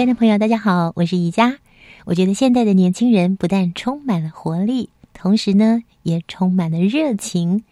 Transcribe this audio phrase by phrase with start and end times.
[0.00, 1.58] 亲爱的朋友，大家好，我是宜佳。
[2.06, 7.64] 我觉得现代的年轻人不但充满了活力，同时呢，也充满了热情。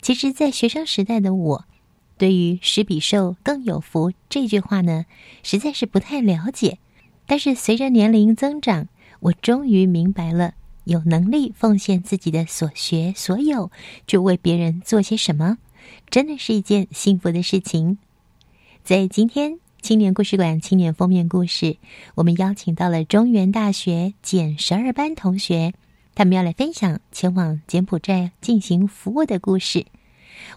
[0.00, 1.64] 其实，在学生时代的我，
[2.16, 5.04] 对于“食比受更有福”这句话呢，
[5.42, 6.78] 实在是不太了解。
[7.26, 8.86] 但是随着年龄增长，
[9.18, 13.72] 我终于明白了，有能力奉献自己的所学所有，
[14.06, 15.58] 去为别人做些什么，
[16.08, 17.98] 真的是一件幸福的事情。
[18.84, 19.58] 在今天。
[19.80, 21.78] 青年故事馆青年封面故事，
[22.16, 25.72] 我们邀请到了中原大学减十二班同学，
[26.14, 29.86] 他们要来分享前往柬埔寨进行服务的故事。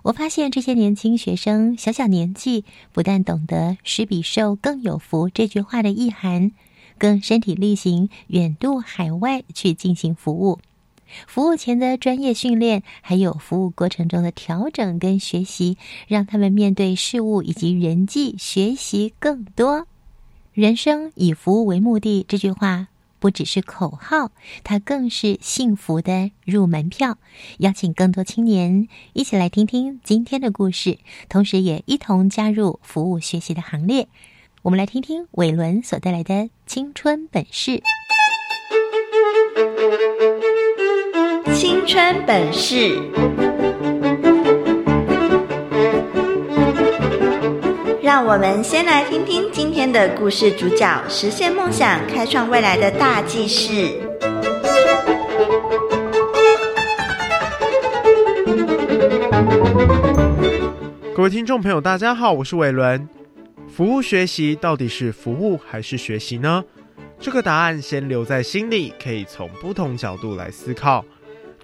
[0.03, 6.51] 我发现这些年轻学生小小年纪，不但懂得“施比受更有福”这句话的意涵，
[6.97, 10.59] 更身体力行远渡海外去进行服务。
[11.27, 19.87] 服务前的专业训练，还有服务过程中的调整跟学习，让他们面对事物以及人际学习更多。
[20.53, 22.87] 人生以服务为目的，这句话
[23.19, 24.31] 不只是口号，
[24.63, 27.17] 它更是幸福的入门票。
[27.59, 30.97] 邀请更多青年一起来听听今天的故事，
[31.29, 34.07] 同时也一同加入服务学习的行列。
[34.63, 37.81] 我们来听听伟伦所带来的青春本事。
[41.83, 42.95] 青春本事，
[48.03, 53.99] 让我们先来听听今天的故事主角实现梦想、开创未来的大技士。
[61.15, 63.09] 各位听众朋友，大家好，我是伟伦。
[63.67, 66.63] 服务学习到底是服务还是学习呢？
[67.19, 71.03] 这个答案先留在心里，可以从不同角度来思考。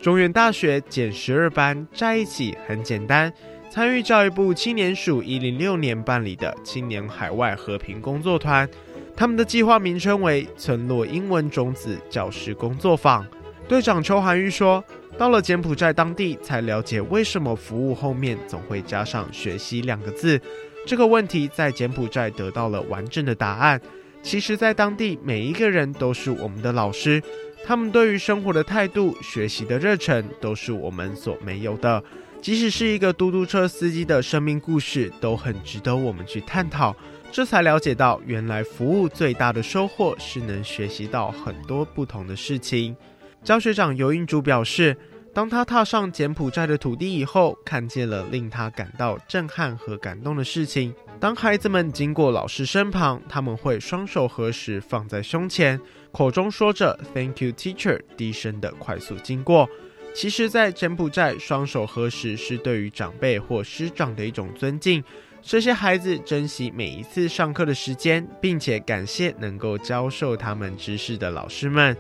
[0.02, 3.34] 中原大学减十二班在一起很简单，
[3.70, 8.70] 参与教育部青年署一零六年办理的青年海外和平工作团，
[9.16, 13.26] 他们的计划名称为村落英文种子教师工作坊。
[13.68, 14.82] 队长邱涵玉说
[15.18, 20.40] ：“到了柬埔寨当地，才了解为什么服务后面总会加上学习两个字。
[20.86, 23.82] 这个问题在柬埔寨得到了完整的答案。
[24.22, 27.22] 其实，在当地每一个人都是我们的老师。”
[27.68, 32.02] 他们对于生活的态度、学习的热忱，都是我们所没有的。
[32.42, 36.96] 即使是一个嘟嘟车司机的生命故事，都很值得我们去探讨。
[37.30, 42.96] 这才了解到，原来服务最大的收获是能学习到很多不同的事情。
[43.44, 44.96] 教学长尤英竹表示，
[45.34, 50.94] 当他踏上柬埔寨的土地以后，看见了令他感到震撼和感动的事情。
[51.20, 55.78] 当孩子们经过老师身旁，他们会双手合十放在胸前。
[56.12, 59.70] 口中说着 “Thank you, teacher”，低声的快速经过。
[60.16, 65.04] 其实，在柬埔寨，双手合十是对于长辈或师长的一种尊敬。
[65.44, 71.96] 这些孩子珍惜每一次上课的时间，并且感谢能够教授他们知识的老师们。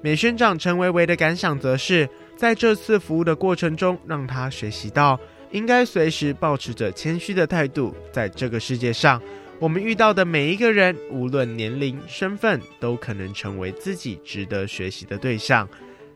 [0.00, 5.20] 美宣长陈维维的感想则是，在这次服务的过程中，让他学习到
[5.50, 9.20] 应该随时保持着谦虚的态度，在这个世界上。
[9.60, 15.68] 我们遇到的每一个人，无论年龄、身份，都可能成为自己值得学习的对象。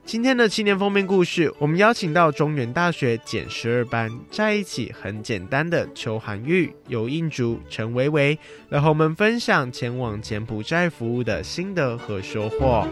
[0.05, 12.87] 今天的青年封面故事，我们邀请到中原大学减十二班在一起很简单的邱涵玉、尤印竹、陈维维，来和我们分享前往柬埔寨服务的心得和收获。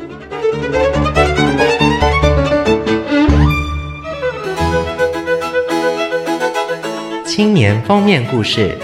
[7.24, 8.76] 青年封面故事。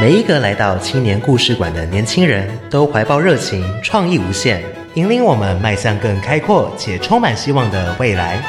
[0.00, 4.62] 每一个来到青年故事馆的年轻人都怀抱热情，创意无限，
[4.94, 8.42] 引领我们迈向更开阔且充满希望的未来。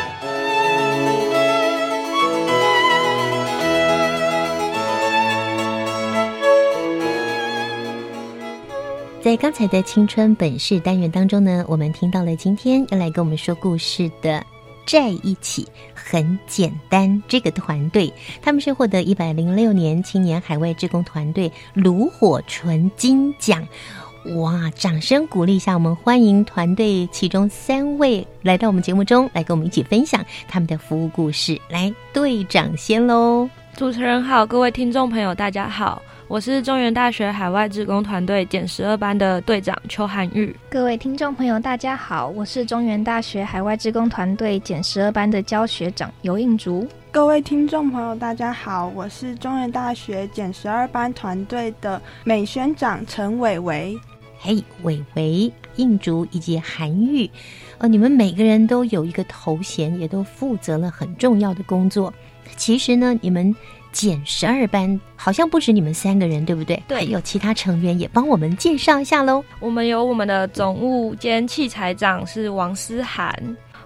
[9.22, 14.44] 在刚才的青春本事单元当中呢，我们听到了今天要来跟我们说故事的
[14.86, 18.12] “在一起很简单”这个团队，
[18.42, 23.68] 他们是获得一百零六年青年海外志工团队炉火纯金奖。
[24.38, 24.72] 哇！
[24.76, 31.62] 掌声鼓励一下，我们欢迎团队其中三位来到我们节目中，来跟我们一起分享他们的服务故事。
[31.70, 33.48] 来，队长先喽！
[33.76, 36.02] 主持人好，各位听众朋友，大家好。
[36.28, 40.54] 我是中原大学海外志工团队减十二班的队长邱涵玉。
[40.68, 46.88] 各位听众朋友，大家好，我是中原大学海外志工团队减十二班的教学长尤应竹。
[47.12, 53.96] 各位听众朋友，大家好，我是中原大学减十二班团队的美宣长陈伟伟。
[54.40, 57.30] 嘿，伟伟、应竹以及韩玉，
[57.78, 62.12] 呃，你们每个人都有一个头衔，也都负责了很重要的工作。
[62.58, 63.56] 其实呢，你们。
[63.96, 66.84] 减十二班好像不止你们三个人，对不对？
[66.86, 69.42] 对，有其他成员也帮我们介绍一下喽。
[69.62, 73.34] 我们有我们的总务兼器材长是王思涵，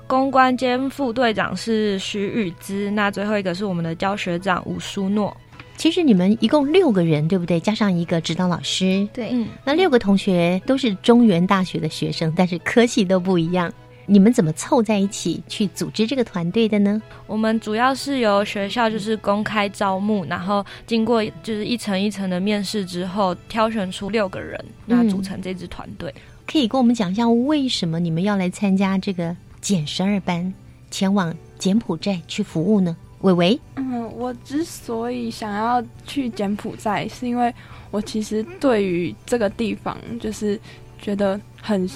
[0.07, 5.35] 公关兼副队长是徐宇之，那最后一个是我们的教学长吴淑诺。
[5.77, 7.59] 其实你们一共六个人，对不对？
[7.59, 13.71] 加上一个指导老师，对，嗯，那六个同学都是中原大学的学生，但是科系都不一样。
[14.11, 16.99] 你们怎么凑在一起去组织这个团队的呢？
[17.27, 26.11] 我们主要是由学校就是公开招募，然后经过就是一层一层的面试之后，挑选出六个人，那组成这支团队。
[26.47, 30.51] 可以跟我们讲一下为什么你们要来参加这个减十二班，
[30.89, 32.97] 前往柬埔寨去服务呢？
[33.21, 37.53] 伟伟，嗯，我之所以想要去柬埔寨，是因为
[37.91, 40.59] 我其实对于这个地方就是
[40.99, 41.87] 觉得很。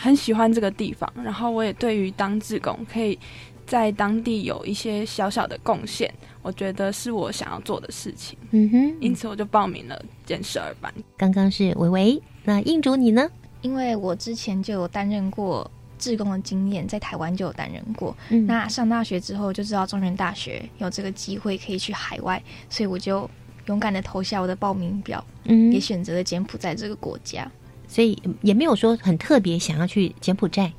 [0.00, 3.18] 很喜欢这个地方，然后我也对于当志工可以
[3.66, 8.38] 在当地有一些小小的贡献，我觉得是我想要做的事情。
[8.50, 10.92] 嗯哼，因此我就报名了建设二班。
[11.18, 13.28] 刚刚是维维，那印主你呢？
[13.60, 18.16] 因为我之前就有担任过志工的经验，在台湾就有担任过。
[18.30, 23.28] 嗯，那上大学之后就知道中原大学有这个机会可以去海外，所以我就
[23.66, 27.46] 勇敢的投下我的报名表，嗯，也选择了柬埔寨这个国家。
[27.90, 30.72] 所以也没有说很特别想要去柬埔寨，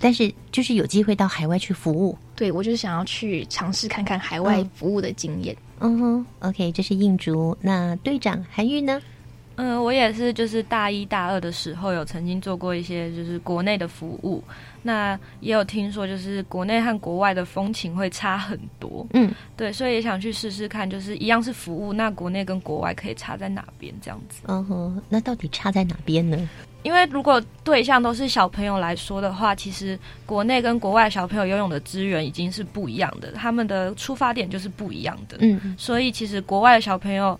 [0.00, 2.18] 但是就是有机会到海外去服务。
[2.34, 5.56] 对，我就是想要去尝试看看海外服务的经验。
[5.78, 7.56] 嗯哼，OK，这是印竹。
[7.60, 9.00] 那队长韩玉呢？
[9.54, 14.42] 嗯，我也是，就是大一大二的时候有曾经做过一些就是国内的服务。
[14.88, 19.06] 那也有听说，就是国内和国外的风情会差很多。
[19.12, 23.92] 嗯，对，所以也想去试试看，就是一样是服务，那国内跟国外可以差在哪边？
[24.00, 24.40] 这样子。
[24.46, 26.48] 嗯哼，那到底差在哪边呢？
[26.84, 35.36] 因为如果对象都是小朋友来说的话，其实国内跟国外小朋友游泳的资源已经是不一样的，他们的出发点就是不一样的。
[35.40, 37.38] 嗯，所以其实国外的小朋友。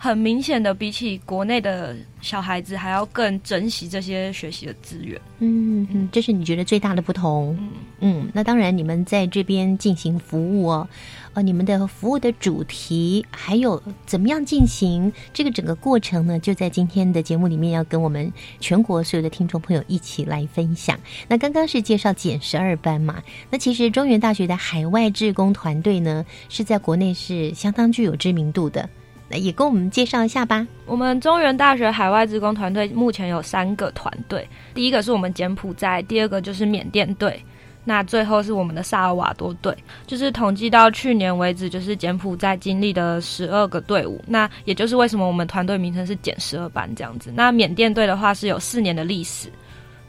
[0.00, 5.20] 很明显的，比起国内的小孩子，还要更珍惜这些学习的资源。
[5.40, 7.56] 嗯嗯，这是你觉得最大的不同。
[7.58, 10.88] 嗯嗯，那当然，你们在这边进行服务哦，
[11.34, 16.38] 呃，你们的服务的主题还有怎么样进行这个整个过程呢？
[16.38, 20.96] 就在今天的节目里面，要跟我们全国所有的听众朋友一起来分享。
[21.26, 23.20] 那刚刚是介绍减十二班嘛？
[23.50, 28.88] 那其实中原大学的海外志工团队呢，是在国内是相当具有知名度的。
[29.28, 30.66] 那也跟我们介绍一下吧。
[30.86, 37.38] 我们中原大学海外职工团队目前有三个团队，第一个是我们柬埔寨，第二个就是缅甸队，
[37.84, 39.76] 那最后是我们的萨尔瓦多队。
[40.06, 44.18] 就是统计到去年为止，就是柬埔寨经历的十二个队伍。
[44.26, 47.30] 那也就是为什么我们团队名称是减十二班这样子。
[47.34, 49.48] 那缅甸队的话是有四年的历史，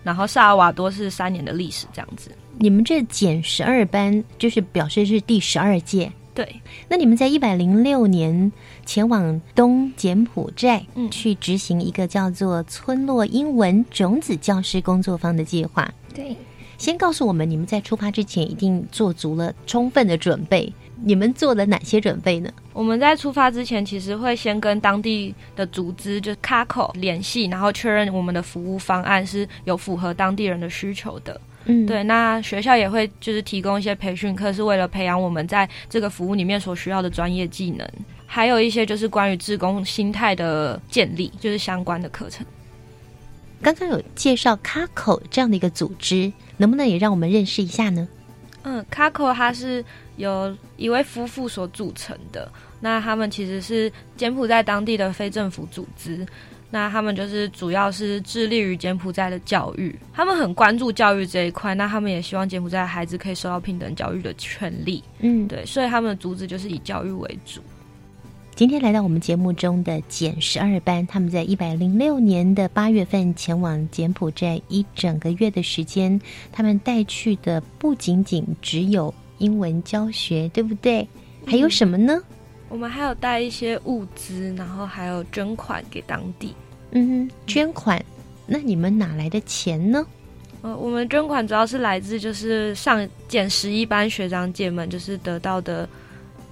[0.01, 2.31] 然后萨尔瓦多是三年的历史这样子。
[2.57, 6.09] 你们这减十二班就是表示是第十二届。
[6.39, 8.49] 对，那你们在一百零六年
[8.85, 15.93] 前往东柬埔寨，嗯，去执行一个叫做“村落英文种子教师工作坊”的计划。
[16.15, 16.37] 对，
[16.77, 20.71] 先告诉我们，你们在出发之前一定做足了充分的准备。
[21.03, 22.49] 你们做了哪些准备呢？
[22.71, 31.39] 我们在出发之前，其实会先跟当地的组织，就卡口联系，然后确认我们的服务方案是有符合当地人的需求的。
[31.65, 37.87] 嗯，对，那学校也会就是提供一些培训课，是为了培养我们在这个服务里面所需要的专业技能，
[38.25, 42.45] 还有一些就是关于志工心态的建立，就是相关的课程。
[43.61, 48.07] 刚刚有介绍卡口这样的一个组织，能不能也让我们认识一下呢？
[48.63, 49.83] 嗯，卡口它是
[50.15, 52.49] 由一位夫妇所组成的，
[52.79, 56.25] 那他们其实是柬埔寨当地的非政府组织。
[56.71, 61.73] 那他们就是主要是致力于柬埔寨的教育，他们很关注教育这一块。
[61.73, 65.03] 那他们也希望柬埔寨的孩子可以受到平等教育的权利。
[65.19, 67.59] 嗯，对，所以他们的主旨就是以教育为主。
[68.55, 76.19] 今天来到我们节目中的减十二班，他们在一百零六年的八月份前往柬埔寨一整个月的时间，
[76.51, 81.07] 他们带去的不仅仅只有英文教学，对不对？
[81.47, 82.21] 还有什么呢？
[82.69, 86.53] 我们还有带一些物资，然后还有捐款给当地。
[86.91, 88.03] 嗯，捐款？
[88.45, 90.05] 那你们哪来的钱呢？
[90.61, 95.87] 呃，我们捐款主要是来自就是上减十一班学长姐们，就是得到的。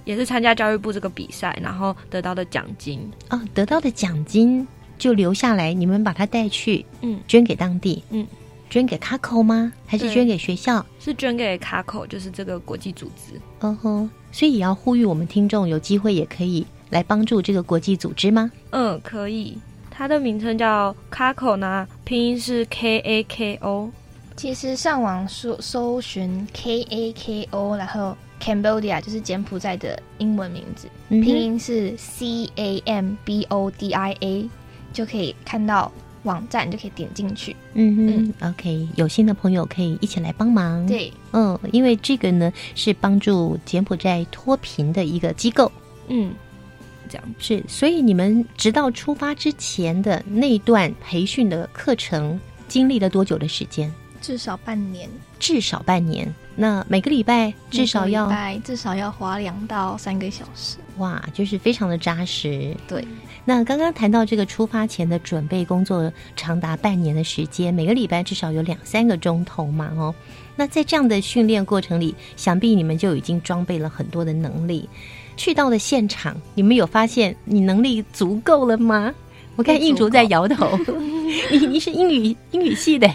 [0.04, 2.98] 也是参加教育部这个比赛，然后得到的奖金
[3.28, 8.26] 哦，得到的奖金就留下来，你们把它带去，嗯，捐给当地，嗯，
[8.70, 9.70] 捐给卡口吗？
[9.84, 10.82] 还是捐给学校？
[10.98, 13.38] 是捐给卡口，就是这个国际组织。
[13.60, 18.50] 嗯哼，所以也要呼吁我们听众有机会也可以来帮助这个国际组织吗？
[18.70, 19.58] 嗯，可以。
[19.90, 23.90] 它的名称叫 Kako 呢，拼音是 K A K O。
[24.36, 28.16] 其实上网搜搜寻 K A K O，然后。
[28.40, 34.48] Cambodia 就是柬埔寨的英文名字，拼音是 C A M B O D I A，
[34.92, 35.90] 就可以看到
[36.28, 37.56] 网站，就可以点进去。
[37.72, 40.86] 嗯嗯，OK，有心的朋友可以一起来帮忙。
[40.86, 45.72] 对，嗯，因为这个呢是帮助柬埔寨脱贫的一个机构。
[46.08, 46.32] 嗯，
[47.08, 53.90] 这样是，所以你们直到出发之前的那段培训的课程，经历了多久的时间？
[54.20, 55.08] 至少半年，
[55.38, 56.32] 至少半年。
[56.54, 58.28] 那每个礼拜至少要
[58.64, 60.76] 至少要花两到三个小时。
[60.98, 62.76] 哇，就是非常的扎实。
[62.88, 63.06] 对。
[63.48, 70.14] 那刚刚谈到这个出发前的准备工作，长达半年的时间，每个礼拜至少有两三个钟头嘛，哦。
[70.54, 74.86] 那在这样的训练过程里，想必你们就已经装备了很多的能力。
[75.38, 79.14] 去到了现场，你们有发现你能力足够了吗？
[79.58, 80.78] 我看印竹在摇头，
[81.50, 83.08] 你你是英语英语系的，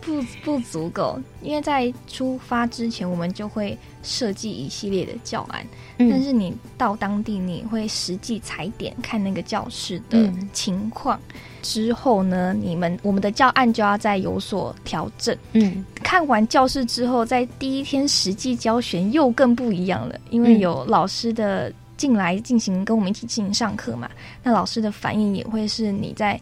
[0.00, 5.62] 不不足够，因为在出发之前，我们就会设计一系列的教案，
[5.98, 11.20] 但是你到当地，你会实际踩点看那个教室的情况，
[11.60, 15.36] 之后呢，你们我们的教案就要再有所调整。
[15.52, 21.70] 嗯，看完教室之后，在第一天实际教学又更不一样了，因为有老师的。
[22.00, 24.10] 进来进行跟我们一起进行上课嘛？
[24.42, 26.40] 那老师的反应也会是你在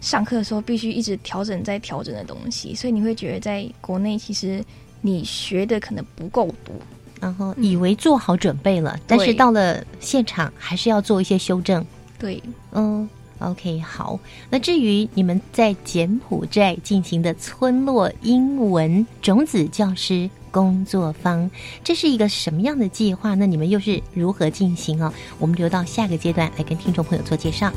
[0.00, 4.64] 上课的时候必须一直调整、在调整的东西，所以你会觉得在国内其实
[5.00, 6.72] 你学的可能不够多，
[7.20, 11.84] 然后以为做好准备了，但是到了现场还是要做一些修正。
[12.16, 12.40] 对，
[12.70, 13.08] 嗯
[13.50, 14.18] ，OK，好。
[14.50, 20.30] 那至于你们在柬埔寨进行的村落英文种子教师。
[20.52, 21.50] 工作坊，
[21.82, 23.34] 这是一个什么样的计划？
[23.34, 25.10] 那你们又是如何进行哦？
[25.38, 27.72] 我们留到下个阶段来跟听众朋友做介绍。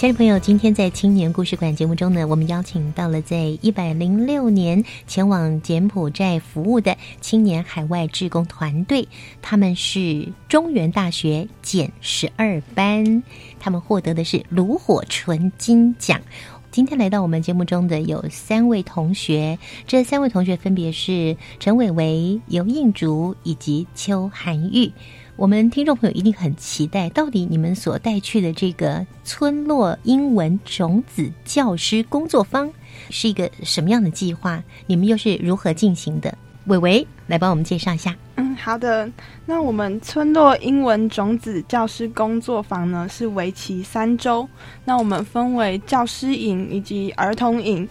[0.00, 9.06] 亲爱的朋友，今天在青年故事馆节目中呢，我们邀请到了在一百零六年前往柬埔寨服务的青年海外志工团队，
[9.42, 13.22] 他们是中原大学减十二班，
[13.58, 16.22] 他们获得的是炉火纯金奖。
[16.70, 24.92] 今天来到我们节目中的有三位同学，这三位同学分别是陈伟伟、尤应竹以及邱涵玉。
[25.40, 32.70] 我们听众朋友一定很期待，到底你们所带去的这个村落英文种子教师工作坊
[33.08, 34.62] 是一个什么样的计划？
[34.86, 36.36] 你们又是如何进行的？
[36.66, 38.14] 伟伟来帮我们介绍一下。
[38.34, 39.10] 嗯，好的。
[39.46, 44.46] 那我们村落英文种子教师工作坊呢，是为期三周。
[44.84, 47.88] 那我们分为教师营以及儿童营。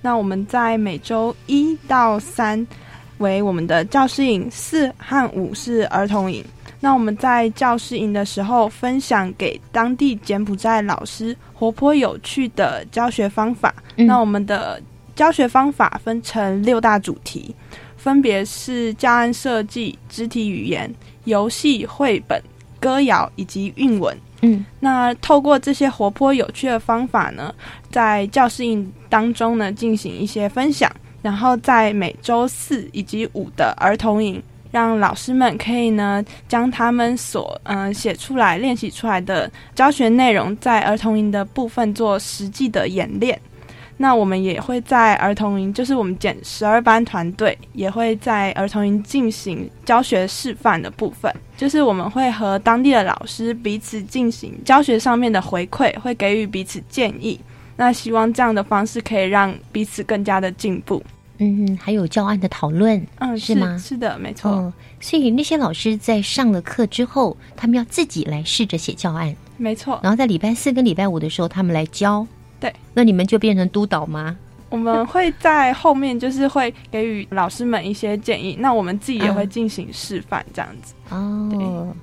[0.00, 2.64] 那我们在每周一到三
[3.18, 6.44] 为我们的教师营，四和五是儿童营。
[6.84, 13.72] 那我们在教师营的时候，分享给当地柬埔寨老师活泼有趣的教学方法。
[13.94, 14.82] 那我们的
[15.14, 17.54] 教学方法分成六大主题，
[17.96, 22.42] 分别是教案设计、肢体语言、游戏、绘本、
[22.80, 24.18] 歌谣以及韵文。
[24.40, 27.54] 嗯，那透过这些活泼有趣的方法呢，
[27.92, 30.90] 在教师营当中呢进行一些分享，
[31.22, 43.40] 然后在每周四以及五的儿童营，让老师们可以呢将他们所嗯写出来、练习出来的教学内容，在儿童营的部分做实际的演练。
[43.98, 57.38] 那我们也会在儿童营，就是我们减十二班团队也会在儿童营进行教学示范的部分，就是我们会和当地的老师彼此进行教学上面的回馈，会给予彼此建议。
[57.76, 61.00] 那希望这样的方式可以让彼此更加的进步。
[61.38, 63.76] 嗯，还有教案的讨论，嗯，是吗？
[63.78, 64.72] 是的，没错。
[65.00, 69.98] 所以那些老师在上了课之后，他们要自己来试着写教案，没错。
[70.02, 72.26] 然后在礼拜四跟礼拜五的时候，他们来教。
[72.60, 74.36] 对，那你们就变成督导吗？
[74.70, 78.56] 我们会在后面，就是会给予老师们一些建议。
[78.58, 80.94] 那我们自己也会进行示范，这样子。
[81.10, 81.94] 哦，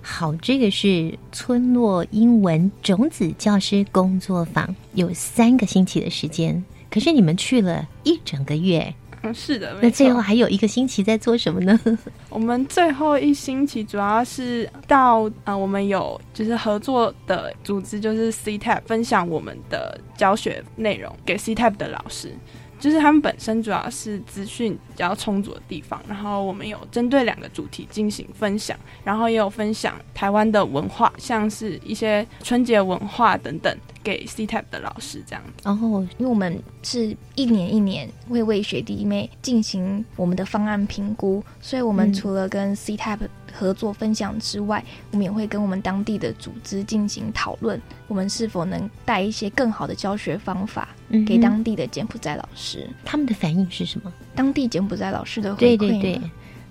[0.00, 8.94] 好，这个是村落英文种子教师工作坊，有三个星期的时间，可是你们去了一整个月。
[9.22, 9.76] 嗯，是的。
[9.80, 11.80] 那最后还有一个星期在做什么呢？
[12.28, 22.32] 我们最后一星期主要是到呃，我们有就是合作的组织，就是 CTAP 分享我们的教学内容给 CTAP 的老师。
[22.78, 35.42] 就是他们本身主要是资讯比较充足的地方，然后我们有针对两个主题进行分享，然后也有分享台湾的文化，像是一些春节文化等等，给 CTAP 的老师这样。
[35.62, 43.18] 然后，因为我们是一年一年会为学弟妹进行我们的方案评估，所以我们除了跟 CTAP
[43.58, 50.88] 合作分享之外，我们也会跟我们当地的组织进行讨论，我们是否能带一些更好的教学方法
[51.26, 52.86] 给当地的柬埔寨老师。
[53.04, 54.12] 他们的反应是什么？
[54.34, 56.20] 当地柬埔寨老师的回馈，对对对，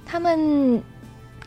[0.06, 0.82] 他们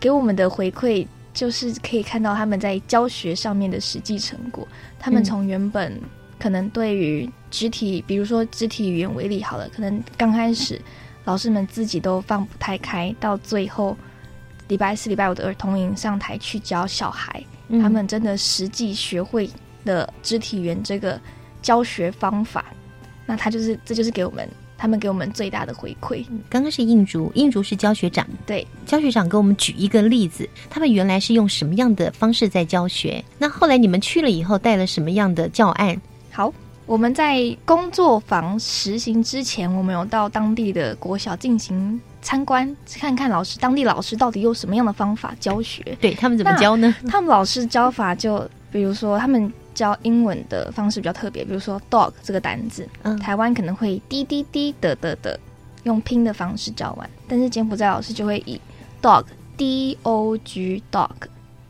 [0.01, 4.67] 给我们的回馈就是可以看到他们在教学上面的实际成果。
[4.99, 6.01] 他们从原本
[6.39, 10.81] 可能对于肢体，比如说肢体语言为例好了，可能刚开始
[11.25, 13.97] 老师们自己都放不太开，到最后。
[14.69, 17.43] 礼拜四、礼拜五的儿童营上台去教小孩，
[17.83, 19.49] 他们真的实际学会
[19.85, 21.21] 了肢体语言这个
[21.61, 22.67] 教学方法，
[23.27, 26.25] 那他就是这就是给我们他们给我们最大的回馈。
[26.49, 33.25] 刚刚是印竹，印竹是教学长，对，教学长给我们举一个例子，他们原来是用什么样的方式在教学？
[33.39, 36.01] 那后来你们去了以后带了什么样的教案？
[36.31, 36.53] 好，
[36.87, 42.01] 我们在工作坊实行之前，我们有到当地的国小进行。
[42.21, 45.83] 参观看看老师，当地老师到底用什么样的方法教学？
[46.01, 46.95] 对他们怎么教呢？
[47.09, 52.89] 他们老师教法就，比如说他们教英文的方式比较特别，比如说 dog 这个单字，
[53.21, 55.39] 台湾可能会滴滴滴的的的
[55.85, 58.61] 用拼的方式教完，但是柬埔寨老师就会以
[59.01, 59.25] dog
[59.57, 61.11] d o g dog。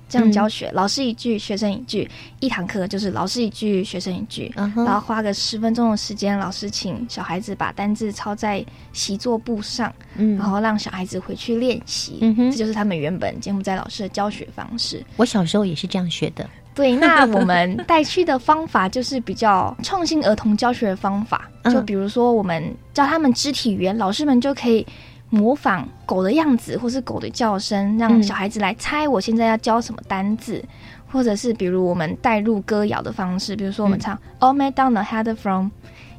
[0.09, 2.09] 这样教学，老师一句，学生一句，
[2.40, 12.18] 一堂课就是老师一句，学生一句，然后花个十分钟的时间，老师请小孩子把单字抄在习作簿上，然后让小孩子回去练习。
[12.51, 15.05] 这就是他们原本柬埔寨老师的教学方式。
[15.16, 16.49] 我小时候也是这样学的。
[16.75, 22.62] 对，那 我们带去的方法就是比较创新儿童教学的方法，就比如说我们
[22.94, 24.87] 教他们肢体语言，老师们就可以。
[25.31, 30.64] 模仿狗的样子，或是狗的叫声，让小孩子来猜我现在要教什么单字，
[31.11, 35.69] 或者是比如我们带入歌谣的方式，比如说我们唱 All m a d o w n Head from，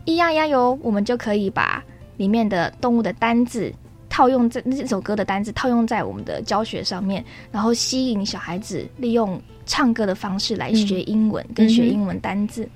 [0.06, 1.84] 咿呀呀哟，我们就可以把
[2.17, 3.74] 里面的动物的单字
[4.10, 12.67] 套用在那首歌的单字套用在我们的教学上面，然后吸引小孩子利用唱歌的方式来学英文跟学英文单字。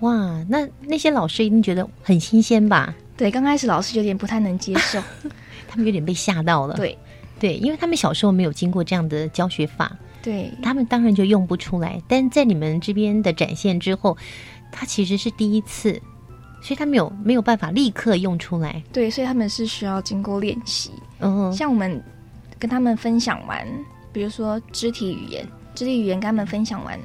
[0.00, 2.94] 哇，那那些老师一定觉得很新鲜吧？
[3.16, 5.00] 对，刚开始老师有点不太能接受。
[5.72, 6.98] 他们有点被吓到了，对，
[7.40, 11.98] 对，因为他们小时候没有经过这样的教学法，对他们当然就用不出来。
[12.06, 14.14] 但在你们这边的展现之后，
[14.70, 15.94] 他其实是第一次，
[16.60, 18.82] 所以他没有没有办法立刻用出来。
[18.92, 20.90] 对，所以他们是需要经过练习。
[21.20, 22.04] 嗯，像我们
[22.58, 23.66] 跟他们分享完，
[24.12, 27.00] 比如说肢体语言，肢体语言跟他们分享完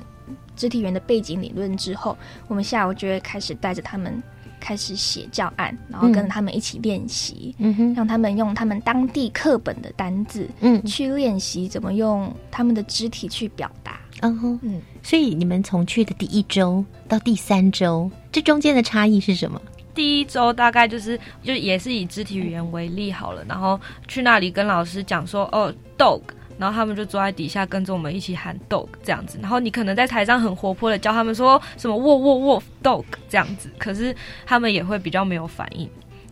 [0.58, 2.18] 肢体语言的背景理论之后，
[2.50, 4.22] 我们下午就会开始带着他们。
[4.60, 14.00] 开始写教案，然后跟他们一起练习，嗯让他们用他们当地课本的单字，嗯，去练习怎么用他们的肢体去表达。
[14.22, 19.62] 嗯哼，嗯，所以你们从去的第一周到第三周，这中间的差异是什么？
[19.93, 26.22] 第一周大概就是就也是以肢体语言为例好了，然后去那里跟老师讲说，哦，dog
[26.58, 34.15] 然后他们就坐在底下跟着我们一起喊 dog 这样子，然后你可能在台上很活泼的教他们说什么喔喔喔 dog 这样子，可是
[34.46, 35.89] 他们也会比较没有反应。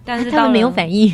[0.08, 1.12] 但是他们没有反应，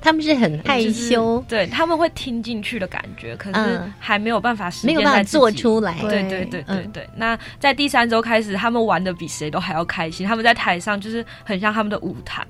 [0.00, 5.96] 他们是很害羞，对他们会听进去的感觉，可是还没有办法实没有办法做出来。
[6.00, 7.08] 对对对对对。
[7.14, 12.44] 那在第三周开始，他们玩的比谁都还要开心，他们在台上就是很像他们的舞台。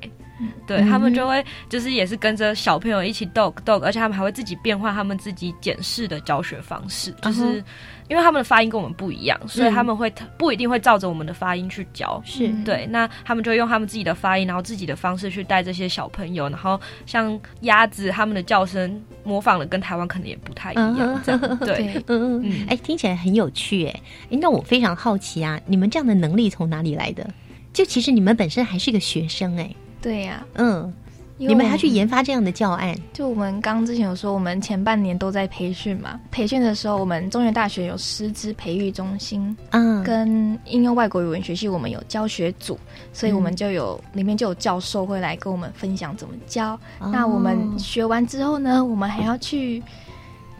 [0.67, 7.63] 对他们就会就是也是跟着小朋友一起 dog dog，而且他们还会自己变换他们自己检视的教学方式，就是
[8.09, 12.21] 因为他们的发音跟我们不一样，所以他们会不一定会照着我们的发音去教。
[12.25, 12.49] 是。
[12.65, 21.23] 对，那他们就会用他们自己的发音，然后自己的方式去带这些小朋友，然后像鸭子他们的叫声模仿的跟台湾可能也不太一样。
[21.61, 24.01] 对，嗯嗯嗯，哎，听起来很有趣哎，
[24.31, 27.29] 哎，那我非常好奇啊，你们这样的能力从哪里来的？
[27.73, 29.75] 就其实你们本身还是个学生哎。
[30.03, 30.93] 对呀，嗯，
[31.39, 32.95] 你们还去研发这样的教案？
[33.13, 36.21] 就我们刚之前有说，我们前半年都在培训嘛。
[36.31, 42.79] 培训的时候，我们中原大学有师资培育中心，嗯，跟应用外国语文学系，我们有教学组，
[43.13, 46.79] 所以我们就有里面就有教授会来跟我们分享怎么教。
[47.13, 49.83] 那我们学完之后呢，我们还要去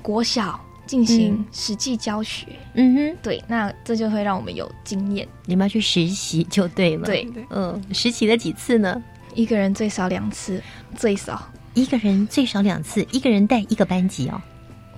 [0.01, 2.47] 国小进行实际教学。
[2.75, 5.27] 嗯哼，对，那这就会让我们有经验。
[5.47, 7.07] 你们要去实习就对了。
[7.07, 9.03] 对，嗯，实习了几次呢？
[9.35, 10.63] 一个人最少两次，
[10.97, 11.43] 最少。
[11.75, 14.41] 一个人最少两次，一个人带一个班级哦。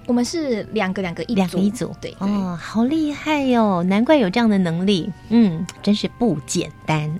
[0.07, 7.11] 我们是两个两个一两个一组，对哦，好厉害哟，难怪有这样的能力，嗯，真是不简单。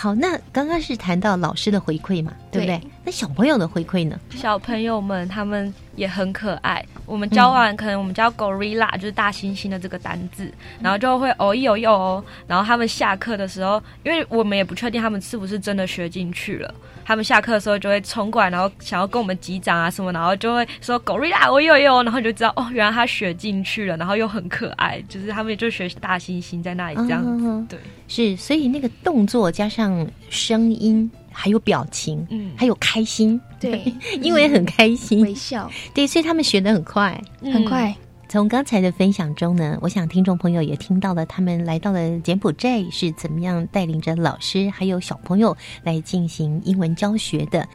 [0.00, 2.80] 好，那刚刚是谈到老师的回馈嘛，对不对？
[3.04, 4.18] 那小朋友的回馈呢？
[4.30, 6.82] 小朋友们他们也很可爱。
[7.04, 16.74] 我们教完，可能我们教 gorilla 就是大猩猩的这个单字，然后就会哦一哦一哦，然后他们下课的时候，因为我们也不确定他们是不是真的学进去了。
[17.10, 27.20] 他们下课的时候就会冲过来，然后想要跟我们击掌啊什么，然后就会说狗瑞拉，我有有，然后你就知道哦，原来他学进去了，然后又很可爱，就是他们就学大猩猩在那里这样。
[27.36, 33.92] 子，对，是，所以那个动作加上声音，还有表情，嗯，还有开心，对，
[34.22, 37.92] 因为很开心，微笑，对，所以他们学的很快，很快。
[38.30, 47.66] 从刚才的分享中呢，我想听众朋友也听到了，他们来到了柬埔寨是怎么样带领着老师还有小朋友来进行英文教学的。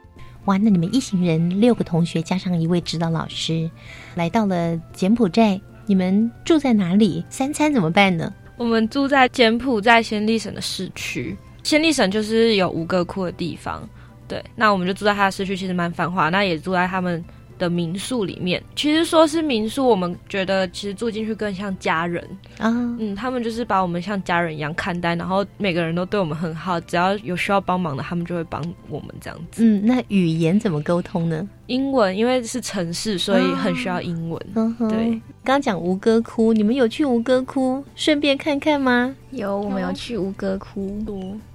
[0.45, 3.69] 哇，那你们一行人六个同学加上一位指导老师，
[4.15, 7.21] 来到了柬埔寨，你们住在哪里？
[7.29, 8.33] 三餐怎么办呢？
[8.55, 13.85] 我们住在柬埔寨暹粒省的市区，暹粒省就是有吴哥窟的地方。
[14.25, 16.29] 对，那我们就住在它的市区，其实蛮繁华。
[16.29, 17.21] 那也住在他们。
[17.57, 22.23] 的民宿里面，其实说是民宿，我们觉得其实住进去更像家人
[22.57, 22.69] 啊。
[22.99, 29.63] 嗯，他们就是把我们像家人一样看待，然后每个人都对我们很好，只要有需要帮忙的，他们就会帮我们这样子。
[29.63, 31.47] 嗯，那语言怎么沟通呢？
[31.67, 34.39] 英文，因为是城市，所以很需要英文。
[34.87, 39.15] 对，刚讲吴哥窟，你们有去吴哥窟顺便看看吗？
[39.31, 41.03] 有，我们有去吴哥窟。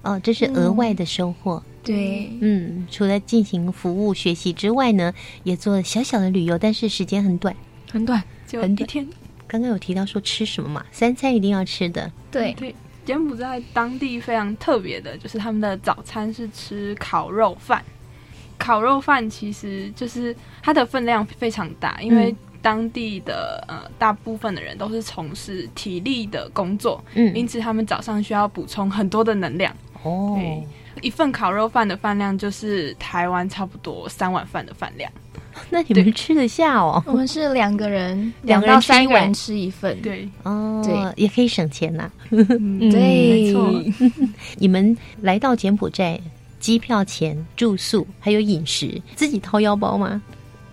[0.02, 1.62] 哦，这是额外的收获。
[1.83, 5.14] 对，嗯，除了进行服务学习之外呢，
[5.45, 7.57] 也做小小的旅游，但是时间很短，
[7.90, 9.07] 很短，就一天。
[9.47, 10.85] 刚刚有提到说吃什么嘛？
[10.93, 12.12] 三餐一定要吃的。
[12.31, 17.83] 对对，柬埔寨当地非常特别的，就是他们的早餐是吃烤肉饭。
[18.59, 29.75] 烤肉饭其实就是它的分量非常大，因为当地的呃大部分的人都是从事体力的工作，嗯，因此他们早上需要补充很多的能量。
[30.03, 30.38] 哦。
[31.02, 35.10] 一份烤肉饭的饭量就是台湾差不多三碗饭的饭量，
[35.70, 37.02] 那你们吃得下哦？
[37.06, 42.10] 我们是两个人， 两到三个人吃一份，对，哦，对，也可以省钱呐。
[42.30, 43.70] 对，没错。
[44.58, 46.20] 你们来到柬埔寨，
[46.58, 50.22] 机票钱、住宿还有饮食，自己掏腰包吗？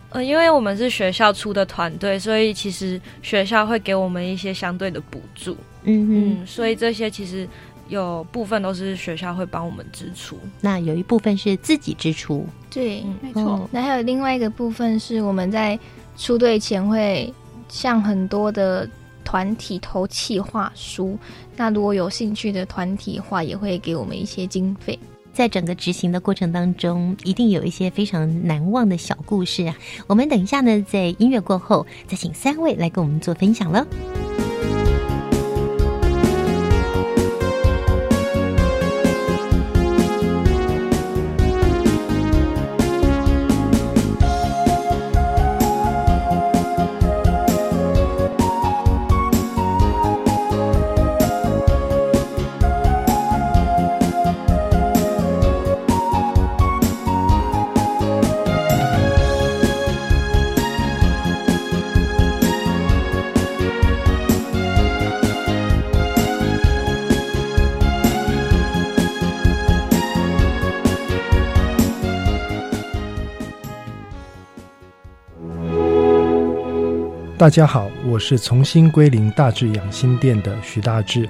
[0.09, 5.55] 呃，因为我们是学校出的团队，所以其实学校会给我们一些相对的补助。
[5.83, 7.47] 嗯嗯，所以这些其实。
[7.89, 12.45] 有部分都是学校会帮我们支出，那有一部分是自己支出。
[12.69, 13.67] 对，没错。
[13.71, 15.79] 那还有另外一个部分是我们在
[16.17, 17.33] 出队前会
[17.69, 18.87] 向很多的
[19.23, 21.17] 团体投企划书，
[21.55, 24.97] 那如果有兴趣的团体话，也会给我们一些经费。
[25.33, 29.75] 在整个执行的过程当中，一定有一些非常难忘的小故事啊。
[30.07, 33.85] 我们等一下呢，在音乐过后，再请三位来跟我们做分享了。
[77.37, 81.29] 大家好，我是重新归零大智养心殿的徐大志。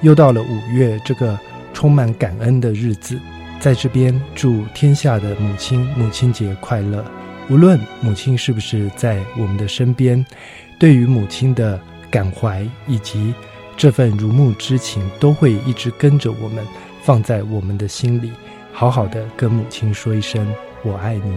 [0.00, 1.38] 又到了五月这个
[1.74, 3.20] 充满感恩的日子，
[3.60, 7.04] 在这边祝天下的母亲母亲节快乐。
[7.50, 10.24] 无论母亲是不是在我们的身边，
[10.78, 11.78] 对于母亲的
[12.10, 13.34] 感怀以及
[13.76, 16.66] 这份如沐之情，都会一直跟着我们，
[17.02, 18.32] 放在我们的心里，
[18.72, 20.50] 好好的跟母亲说一声
[20.82, 21.36] “我爱您”。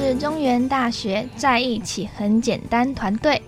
[0.00, 3.40] 是中原大学在一起很简单团队，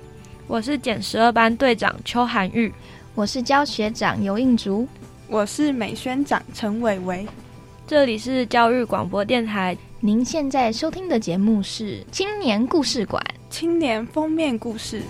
[0.47, 2.71] 我是减十二班队长邱涵玉，
[3.15, 4.87] 我是教学长尤应竹，
[5.29, 7.27] 我是美宣长陈伟伟。
[7.87, 13.25] 这里是教育广播电台，您现在收听的节目是青年故事馆。
[13.49, 15.01] 青年封面故事。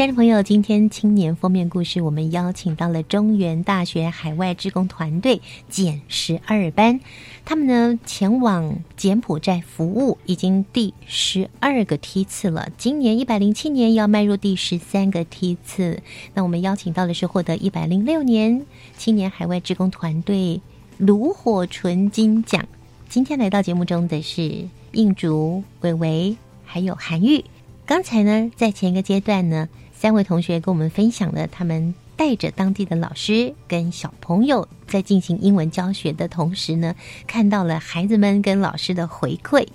[0.00, 7.00] 家人朋友，今天青年封面故事，我们邀请到了中原大学海外志工团队减十二班，
[7.44, 16.02] 他们呢前往柬埔寨服务已经第十二个梯次了，今年一百零七年要迈入第十三个梯次。
[16.32, 18.64] 那我们邀请到的是获得一百零六年
[18.96, 20.62] 青年海外志工团队
[20.96, 22.66] 炉火纯金奖。
[23.10, 27.44] 今天来到节目中的是应竹、伟伟还有韩玉。
[27.84, 29.68] 刚才呢，在前一个阶段呢。
[30.00, 36.94] 三位同学跟我们分享了他们带着当地的老师跟小朋友在进行英文教学的同时呢，
[37.26, 39.68] 看到了孩子们跟老师的回馈。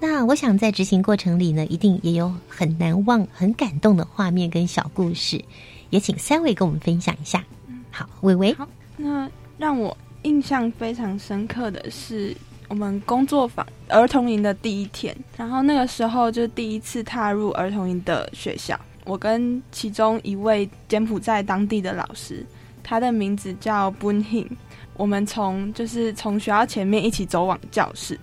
[0.00, 5.44] 那我想在执行过程里呢，一定也有很难忘、很感动的画面跟小故事。
[5.90, 7.44] 也请三位跟我们分享一下。
[7.90, 8.54] 好，伟伟。
[8.54, 12.34] 好，那让我印象非常深刻的是
[12.68, 18.80] 我们工作坊儿童营的第一天，然后那个时候就第一次踏入儿童营的学校。
[19.10, 22.46] 我跟其中一位柬埔寨当地的老师，
[22.80, 24.46] 他的名字叫 Bun Hin。
[24.96, 28.16] 我们从就是从学校前面一起走往教室，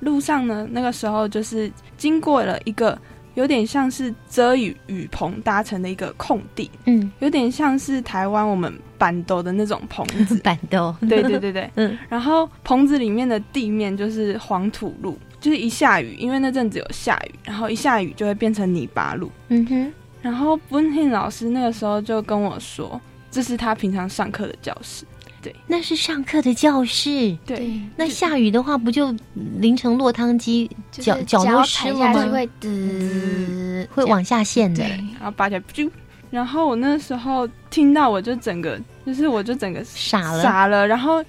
[0.00, 2.98] 路上呢，那个时候就是经过了一个
[3.34, 19.92] 有点像是遮雨雨棚搭成的一个空地，嗯，有点像是台湾我们板斗的那种棚子， 板斗，对对对对， 嗯，然后棚子里面的地面就是黄土路，就是一下雨，因为那阵子有下雨，然后一下雨就会变成泥巴路，嗯哼。
[20.24, 22.98] 然后 Bun Hin 老师那个时候就跟我说，
[23.30, 25.04] 这是他平常上课的教室。
[25.42, 27.36] 对，那是上课的教室。
[27.44, 29.14] 对，那下雨的话，不就
[29.58, 32.26] 淋成落汤鸡，脚脚都湿了吗？
[32.32, 34.82] 会滋，会往下陷的。
[34.82, 35.90] 然后拔起来，啾。
[36.30, 40.86] 然后我那时候听到，我就整个，就是我就整个傻了，傻了。
[40.86, 41.22] 然后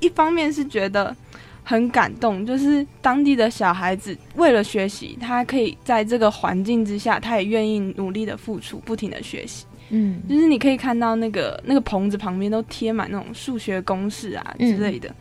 [0.00, 1.14] 一方面是觉得。
[1.68, 9.66] 很感动，就是当地的小孩子为了学习，他可以在这个环境之下，他也愿意努力的付出，不停的学习。
[9.90, 15.14] 嗯，就是你可以看到那个那个棚子旁边都贴满那种数学公式啊之类的。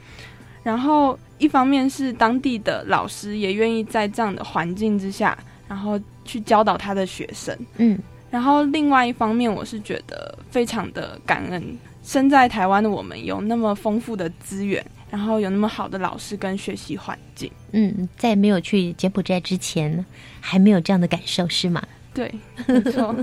[0.63, 7.53] 然后一方面是当地的老师也愿意在这样的环境之下，然后去教导他的学生。
[7.75, 7.99] 嗯，
[8.31, 11.61] 然后另外一方面，我是觉得非常的感恩，
[12.03, 14.81] 身在台湾的我们有那么丰富的资源。
[15.09, 20.05] 然后有那么好的老师跟学习环境，嗯，在没有去柬埔寨之前，
[20.41, 21.81] 还没有这样的感受是吗？
[22.13, 22.33] 对，
[22.67, 23.15] 没错，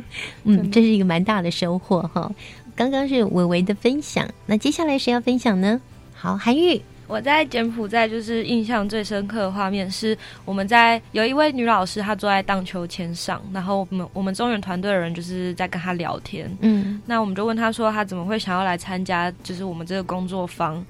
[0.45, 2.31] 嗯，这是一个蛮大的收获哈。
[2.77, 5.81] 刚刚是伟伟的分享，那接下来谁要分享呢？
[6.15, 6.81] 好，韩玉。
[7.07, 10.17] 我在柬埔寨就是印象最深刻的画面是
[10.47, 20.83] 我们在有一位女老师，她坐在荡秋千上，然后我们我们中原团队的人就是在跟她聊天，嗯，那我们就问她说她怎么会想要来参加就是我们这个工作坊，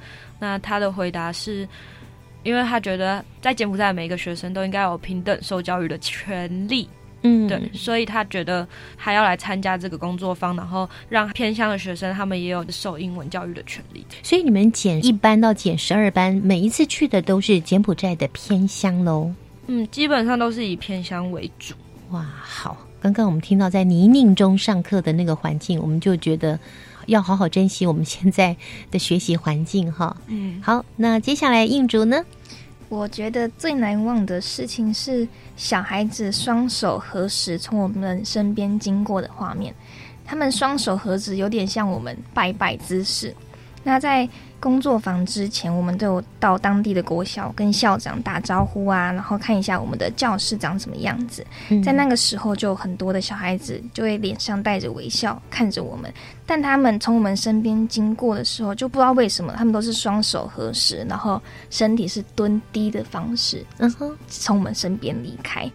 [0.45, 1.67] 那他的回答是，
[2.43, 6.87] 因为他觉得在柬埔寨每一个学生都应该有平等受教育的权利。
[7.23, 14.05] 嗯，对，所以他觉得还要来参加这个工作坊，然后让偏乡的学生他们也有受英文教育的权利。
[14.23, 19.33] 所以你们减一班到减十二班，每一次去的都是柬埔寨的偏乡喽。
[19.67, 21.75] 嗯，基本上都是以偏乡为主。
[22.11, 22.77] 哇，好！
[23.01, 26.61] 刚刚我们听到在泥泞中上课的那个环境，我们就觉得
[27.07, 28.57] 要好好珍惜我们现在
[28.91, 30.17] 的学习环境哈。
[30.27, 32.25] 嗯，好，那接下来应竹呢？
[32.89, 39.75] 我觉得最难忘的事情是小孩子双手合十从我们身边经过的画面。
[40.25, 43.35] 他们双手合十，有点像我们拜拜姿势。
[43.87, 44.27] 那在
[44.59, 51.47] 工作坊之前，我们都有到当地的国小跟校长打招呼啊，然后看一下我们的教室长什么样子。
[51.85, 56.11] 在那个时候，就有很多的小孩子就会脸上带着微笑看着我们，
[56.47, 65.71] 但他们从我们身边经过的时候，就不知道为什么，他们都是双手合十，然后身体是蹲低的方式，嗯哼，从我们身边离开。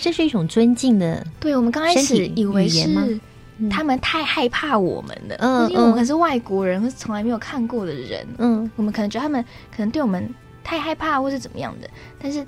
[0.00, 3.18] 这是一种尊敬的，对我们刚开始以为是
[3.58, 3.68] 吗？
[3.70, 10.28] 他们太害怕我们了，嗯，因为我们可是外国人，或是从来没有看过的人，嗯，我们可能觉得他们可能对我们
[10.62, 11.88] 太害怕，或是怎么样的。
[12.18, 12.44] 但是，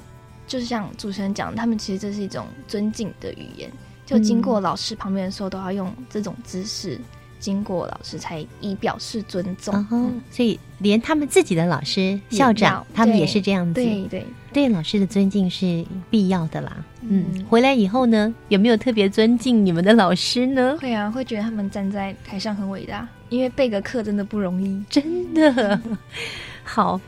[0.47, 3.71] 就是像主持人讲，他们其实这是一种尊敬的语言，
[4.05, 6.99] 就经过老师旁边的时候，都要用这种姿势
[7.39, 9.75] 经过老师，才以表示尊重。
[9.91, 13.75] 嗯，所以连他们自己的老师、校长，他们也是这样子。
[13.75, 16.85] 对对，对老师的尊敬是必要的啦。
[17.03, 20.77] 嗯，回来以后呢，有没有特别尊敬你们的老师呢？
[20.81, 25.81] 会啊，会觉得他们站在台上很伟大，因为备个课真的不容易，真的。
[26.65, 27.01] 好，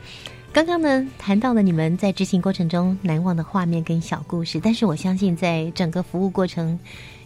[0.53, 6.79] 刚刚呢谈到了你们在执行过程中难忘的画面跟小故事，但是我相信在整个服务过程，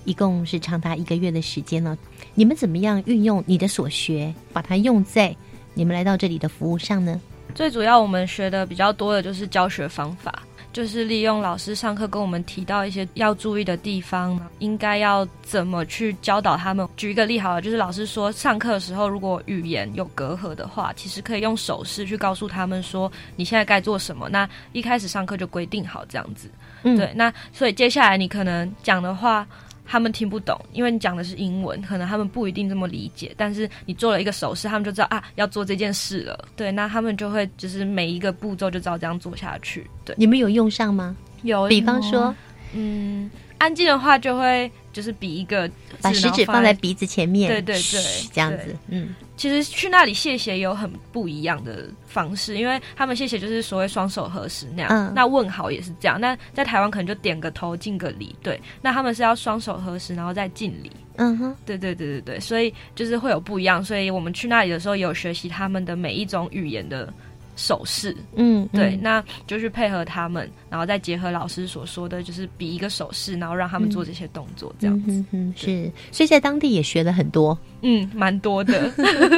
[0.06, 1.98] 一共是长达一个月的时间了。
[2.34, 5.36] 你们怎么样运用你的所学，把它用在
[5.74, 7.20] 你们来到这里的服务上呢？
[7.54, 10.44] 最主要我们学的比较多的就是教学方法。
[10.72, 16.90] 就是利用老师上课跟我们提到一些要注意的地方，应该要怎么去教导他们。
[16.98, 24.28] 举一个例好了，就是老师说上课的时候，如果语言有隔阂的话，其实可以用手势去告诉他们说你现在该做什么。
[24.30, 26.50] 那一开始上课就规定好这样子，
[26.82, 27.14] 对。
[27.14, 29.48] 那所以接下来你可能讲的话。
[29.86, 33.34] 他们听不懂，因为你讲的是英文，可能他们不一定这么理解。
[33.38, 36.48] 但是你做了一个手势，他们就知道啊，要做这件事了。
[36.56, 39.90] 对，那他们就会就是每一个步骤就照这样做下去。
[40.06, 41.16] 对，你们有用上吗？
[41.44, 42.34] 有，比方说，
[42.74, 43.30] 嗯，
[43.64, 45.70] 安静的话就会就是比一个
[46.02, 48.76] 把食指放在鼻子前面，对对对，这样子。
[48.90, 56.20] 嗯，其实去那里谢谢有很不一样的方式，因为他们谢谢就是所谓双手合十那样，嗯，那问好也是这样。
[56.20, 58.60] 那在台湾可能就点个头敬个礼，对。
[58.82, 60.92] 那他们是要双手合十，然后再敬礼。
[61.16, 63.82] 嗯哼，对对对对对，所以就是会有不一样。
[63.82, 67.12] 所以我们去那里的时候有学习他们的每一种语言的。
[67.56, 78.92] 手势，嗯，对，那就去配合他们，然后再结合老师所说的就是比一个手势，然后让他们做这些动作，这样子，嗯，是，所以在当地也学了很多，嗯，蛮多的。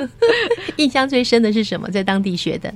[0.77, 1.89] 印象最深的是什么？
[1.89, 2.73] 在当地学的？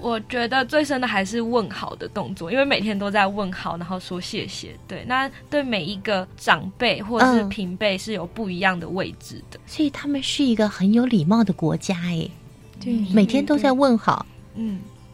[0.00, 4.70] 我觉得最深的还是问好的动作，因为每天都在问好，然后说谢谢。
[4.86, 12.28] 对，那对每一个长辈或者是平辈是有不一样的位置的，所以他们是一个很有礼貌的国家，哎，
[12.80, 14.24] 对，每天都在问好。
[14.30, 14.37] 嗯，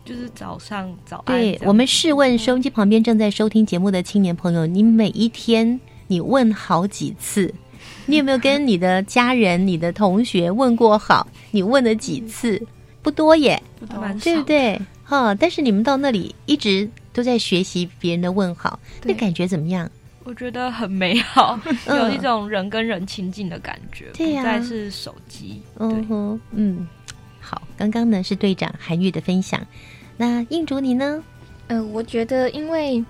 [0.04, 1.40] 就是早上早安。
[1.40, 7.52] 对我们试问收音机旁边正在收听节目的青年朋友，你每一天你问好几次？
[8.06, 11.26] 你有没有跟你的家人、你的同学问过好？
[11.50, 12.60] 你问了几次？
[13.02, 14.80] 不多耶，不多，对不对？
[15.02, 19.90] 哈，但是你们到那里一直都在学习别人的问好，那感觉怎么样？
[20.24, 21.58] 我觉得很美好，
[21.88, 25.60] 有一种人跟人亲近的感觉，对呀，不再是手机。
[25.78, 26.86] 嗯哼，嗯。
[27.44, 29.60] 好，刚刚呢是队长韩玉的分享，
[30.16, 31.22] 那印竹你呢？
[31.68, 33.04] 嗯，我觉得因为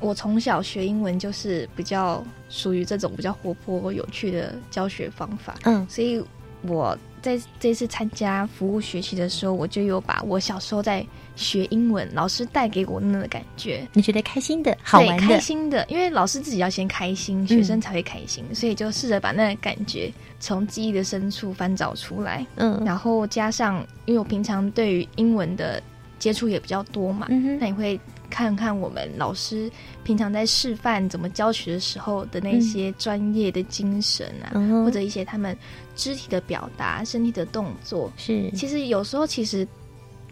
[0.00, 6.22] 我从小学英文就是比较属于这种比较活泼有趣的教学方法，嗯，所以
[6.62, 11.04] 我在这次参加服务学习的时候，我就有把我小时候在
[11.36, 20.12] 学英文老师带给我那个感觉，你觉得开心的、好玩的、开心的，因为老师自己要先开心，学生才会开心，所以就试着把那个感觉。
[20.42, 25.82] 从记忆的深处翻找出来，嗯，然后加上，因为我平常对于英文的
[26.18, 28.00] 接触也比较多嘛，嗯那你会
[28.30, 29.70] 看看我们老师
[30.04, 35.54] 平常在示范怎么教学的时候的那些专业的精神啊，嗯或者一些他们
[35.94, 38.10] 肢体的表达、身体的动作。
[38.16, 39.66] 是，其实有时候其实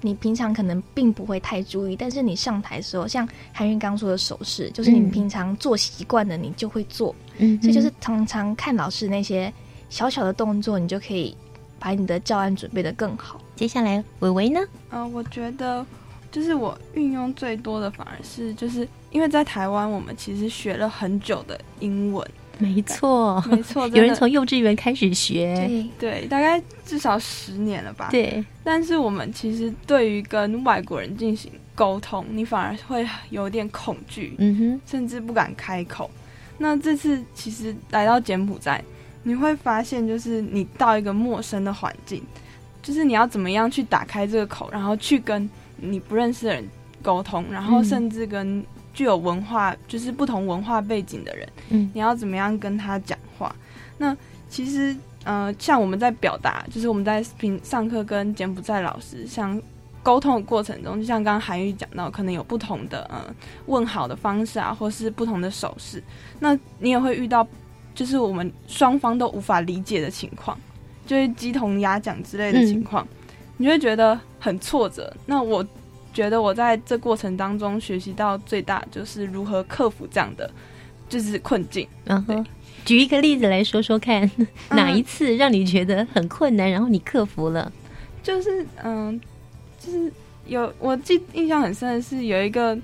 [0.01, 7.15] 你平常可能并不会太注意，但是你上台的时候，像韩云刚说的手势，就是你嗯平常做习惯的，你就会做。
[7.39, 9.53] 嗯哼所以就是常常看老师那些
[9.91, 11.37] 小小的动作，你就可以
[11.81, 13.41] 把你的教案准备的更好。
[13.57, 14.61] 接下来伟伟呢？
[14.91, 15.85] 呃，我觉得
[16.31, 22.27] 就是我运用最多的反而是就是因为在台湾，我们其实学了很久的英文，
[22.59, 25.55] 没错，没错，有人从幼稚园开始学，
[25.99, 26.21] 对。
[26.21, 28.09] 对，大概至少十年了吧。
[28.11, 36.11] 对，但是我们其实对于跟外国人进行沟通，你反而会有点恐惧，嗯哼，甚至不敢开口。
[36.59, 38.83] 那这次其实来到柬埔寨，
[39.23, 42.23] 你会发现，就是你到一个陌生的环境，
[42.83, 45.49] 就是你要怎么样去打开这个口，然后去跟
[45.81, 46.69] 你不认识的人
[47.03, 53.55] 沟通，然后嗯甚至跟具有文化，就是不同文化背景的人，嗯你要怎么样跟他讲话？
[53.97, 54.17] 那
[54.49, 59.61] 其实，呃，像我们在表达，就是我们在平上课跟柬埔寨老师像
[60.03, 63.23] 沟通的过程中，就像刚刚韩语讲到，可能有不同的呃
[63.67, 66.03] 问好的方式啊，或是不同的手势。
[66.41, 67.47] 那你也会遇到，
[67.95, 70.59] 就是我们双方都无法理解的情况，
[71.07, 73.07] 就是鸡同鸭讲之类的情况，
[73.59, 75.15] 你就会觉得很挫折。
[75.27, 75.65] 那我
[76.15, 80.51] 觉得我在这过程当中学习到最大就是如何克服这样的
[81.09, 81.87] 就是困境。
[82.07, 82.47] 嗯哼，
[82.85, 84.29] 举一个例子来说说看，
[84.71, 87.71] 哪一次让你觉得很困难，然后你克服了？
[88.23, 89.21] 就是嗯，
[89.79, 90.13] 就是
[90.47, 92.77] 有我记印象很深的是有一个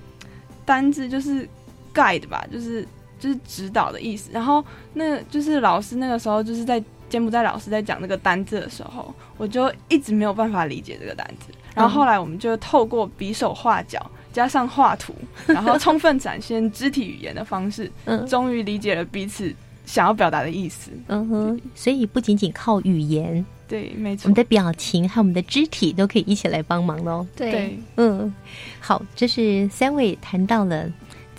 [0.65, 1.49] 单字就是
[1.93, 2.87] guide 吧，就是
[3.19, 4.31] 就是指导的意思。
[4.33, 6.83] 然后那就是老师那个时候就是在
[7.15, 11.53] 柬埔寨老师在讲那个单字的时候，我就一直没有办法理解这个单字。
[11.73, 15.15] 然后后来我们就透过比手画脚加上画图，
[15.47, 19.55] 然后充分展现肢体语言的方式，嗯终于理解了彼此
[19.87, 20.91] 想要表达的意思。
[21.07, 27.25] 嗯哼，所以不仅仅靠语言，对，没错我们，的表情和我们的肢体都可以一起来帮忙喽。
[27.37, 28.35] 对，嗯，
[28.81, 30.91] 好，这是三位谈到了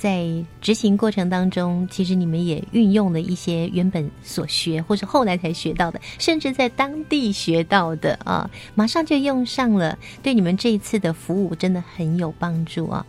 [0.05, 0.23] 在
[0.61, 13.03] 执行过程当中，其实你们也运用了一些原本所学或者后来才学到的，甚至在当地学到的啊，马上就用上了，对你们这一次的服务真的很有帮助啊。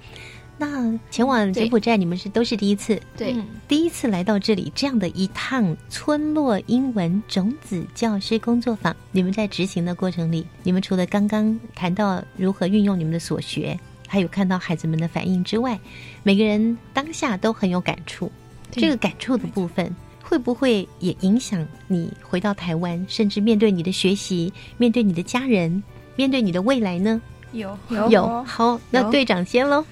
[0.56, 3.34] 那前往柬埔寨，你们是都是第一次，对。
[3.34, 3.44] 嗯。
[3.68, 15.78] 第一次来到这里这样的一趟村落英文种子教师工作坊，你们在执行的过程里，你们除了刚刚谈到如何运用你们的所学，还有看到孩子们的反应之外，
[16.22, 18.30] 每个人当下都很有感触。
[18.70, 25.82] 这个感触的部分，会不会也影响你回到台湾，甚至面对你的学习，面对你的家人，
[26.16, 27.20] 面对你的未来呢？
[27.52, 29.84] 有有有，好，那队长先喽。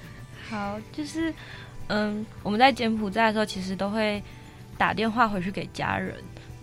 [0.49, 1.33] 好，就是
[1.87, 4.21] 嗯，我们在柬埔寨的时候，其实都会
[4.77, 6.13] 打电话回去给家人。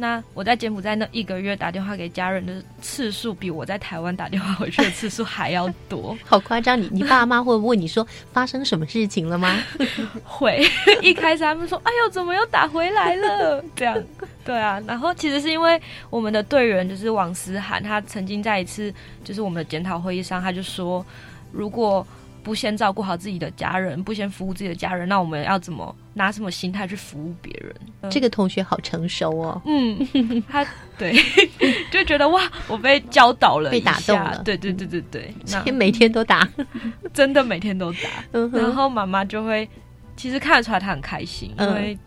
[0.03, 6.19] 那我在柬埔寨那一个月打电话给家人的次数，比我在台湾打电话回去的次数还要多。
[6.27, 6.77] 好夸张！
[6.77, 9.57] 你你爸妈会问你说发生什么事情了吗？
[10.27, 10.61] 会，
[11.01, 13.97] 一开始他们说：“哎呦，怎么又打回来了？”这样，
[14.45, 14.83] 对啊。
[14.89, 15.81] 然后其实是因为
[16.11, 18.93] 我们的队员就是王思涵，他曾经在一次
[19.23, 21.07] 就是我们的检讨会议上，他就说，
[21.53, 22.05] 如果
[22.43, 28.11] 不先照顾好自己的家人，不先服务自己的家人，那我们要怎么拿什么心态去服务别人？
[28.11, 29.63] 这个同学好成熟哦。
[29.65, 30.67] 嗯，他
[30.99, 31.15] 对
[31.91, 34.43] 就觉得哇，我被教导了，被打动了。
[34.45, 36.49] 对对对对对，那所以每天都打，
[37.15, 37.99] 真的每天都打。
[38.33, 39.69] 然后妈妈就会，
[40.17, 41.99] 其实看得出来她很开心，嗯因为、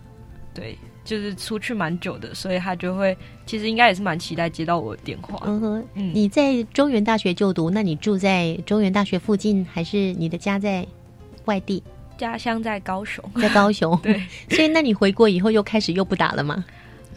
[0.53, 5.39] 对，就是出去蛮久的，所以他就会，其实应该也是蛮期待接到我的电话。
[5.45, 10.85] 嗯哼，你在中原大学就读，那你住在中原大学附近，还是你的家在
[11.45, 11.81] 外地？
[12.17, 13.97] 家乡在高雄，在高雄。
[14.01, 16.65] 对，所以那你回国以后又开始又不打了吗？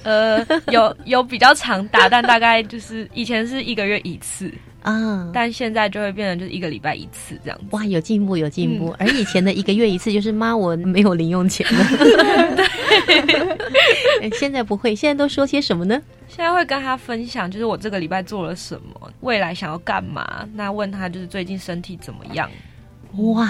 [0.02, 4.50] 呃，有有比较常打，但大概就是以前是一个月一次
[4.82, 7.64] 啊，但现在就会变成就是一个礼拜一次这样子。
[7.70, 8.90] 哇，有进步，有进步。
[8.90, 11.84] 嗯而以前的一个月一次，就是妈，我没有零用钱了。
[14.22, 16.00] 哎现在不会，现在都说些什么呢？
[16.28, 20.46] 现在会跟他分享，就是我这个礼拜做了什么，未来想要干嘛。
[20.54, 22.48] 那问他就是最近身体怎么样？
[23.16, 23.48] 哇，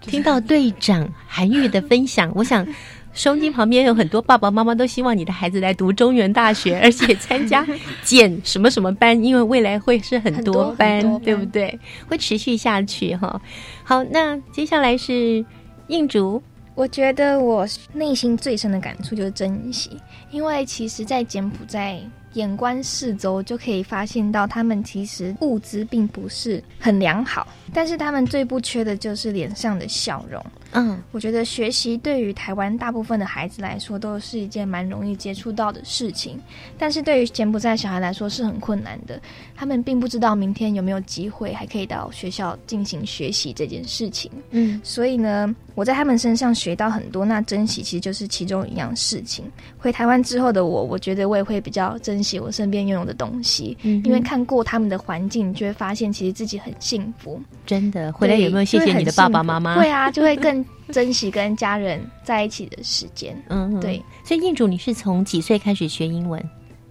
[0.00, 2.66] 听到队长韩愈的分享，我想
[3.12, 7.66] 收音机旁边有很多爸爸妈妈都希望你的孩子来读中原大学，而且参加
[8.02, 11.78] 减什么什么班，因为未来会是很多班，很多班对不对？
[12.08, 13.40] 会持续下去哈。
[13.84, 15.44] 好，那接下来是
[15.88, 16.42] 印竹。
[16.74, 19.90] 我觉得我内心最深的感触就是珍惜，
[20.30, 22.00] 因为其实，在柬埔寨
[22.34, 30.44] 眼观四周，就可以发现到他们其实物资并不是很良好，但是他们最不缺的就是脸上的笑容。
[30.74, 36.40] 嗯，我觉得学习对于台湾大部分的孩子来说，都是一件蛮容易接触到的事情，
[36.78, 39.20] 但是对于柬埔寨小孩来说是很困难的。
[39.54, 44.30] 他们并不知道明天有没有机会还可以到学校进行学习这件事情。
[44.50, 49.44] 嗯，所以呢，我在他们身上学到很多，那珍惜其实就是其中一样事情。
[49.76, 57.40] 回台湾之后的我，我觉得我也会比较珍惜我身边拥有的东西，嗯因为看过他们的环境，你就会发现其实自己很幸福。
[57.66, 59.74] 真的，回来有没有谢谢你的爸爸妈妈？
[59.74, 63.36] 对啊，就会更珍惜跟家人在一起的时间。
[63.48, 64.02] 嗯，对。
[64.24, 66.42] 所以印主，你是从几岁开始学英文？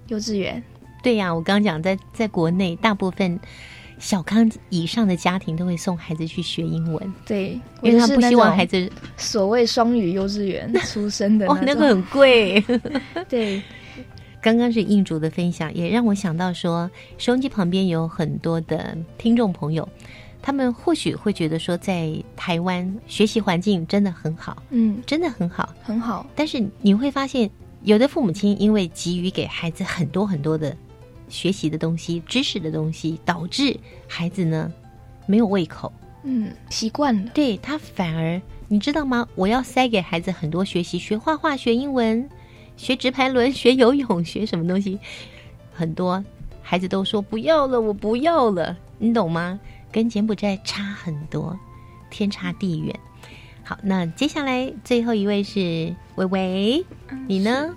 [0.08, 0.62] 幼稚园。
[1.04, 3.40] 对呀、我刚刚讲，在在国内，大部分
[3.98, 7.14] 小康以上的家庭都会送孩子去学英文。
[7.26, 12.64] 对，因为他不希望孩子子所谓双语幼稚园出生的 哦，那个很贵。
[13.30, 13.62] 对，
[14.42, 16.90] 刚刚是印主的分享，也让我想到说，
[17.20, 19.88] 收音机旁边有很多的听众朋友，
[20.42, 26.26] 他们或许会觉得说，在台湾学习环境真的很好，嗯，真的很好，很好。
[26.36, 27.48] 但是你会发现，
[27.84, 30.76] 有的父母亲因为急于给孩子很多很多的
[31.30, 33.78] 学习的东西、知识的东西，导致
[34.08, 34.74] 孩子呢
[35.28, 35.94] 没有胃口。
[36.24, 37.32] 嗯，习惯了。
[37.34, 39.28] 对他反而，你知道吗？
[39.36, 42.28] 我要塞给孩子很多学习，学画画、学英文、
[42.82, 44.98] 学直排轮、学游泳、学什么东西，
[45.72, 46.26] 很多
[46.64, 49.60] 孩子都说不要了，我不要了，你懂吗？
[49.92, 51.56] 跟柬埔寨差很多，
[52.10, 53.00] 天差地远。
[53.64, 56.86] 好，那接下来最后一位是维维，
[57.28, 57.70] 你呢？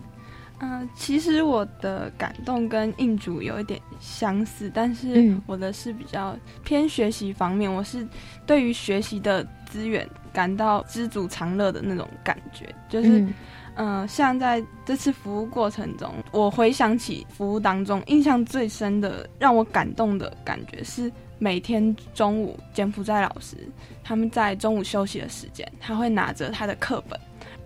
[0.60, 6.34] 嗯、其实我的感动跟印主有一点相似，但是嗯我的是比较
[6.64, 8.08] 偏学习方面，我是
[8.46, 13.18] 对于学习的资源感到知足常乐的那种感觉，就是。
[13.20, 13.34] 嗯
[13.76, 23.56] 嗯、像在这次服务过程中，我回想起服务当中印象最深的、让我感动的感觉是，每天中午柬埔寨老师
[24.02, 27.18] 他们在中午休息的时间，他会拿着他的课本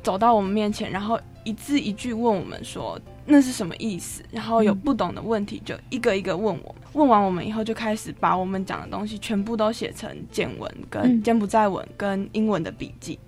[0.03, 13.19] 走到我们面前，然后一字一句问我们说那是什么意思，然后有不懂的问题就一个一个问我们，问完我们以后就开始把我们讲的东西全部都写成简文、跟嗯柬埔寨文跟英文的笔记。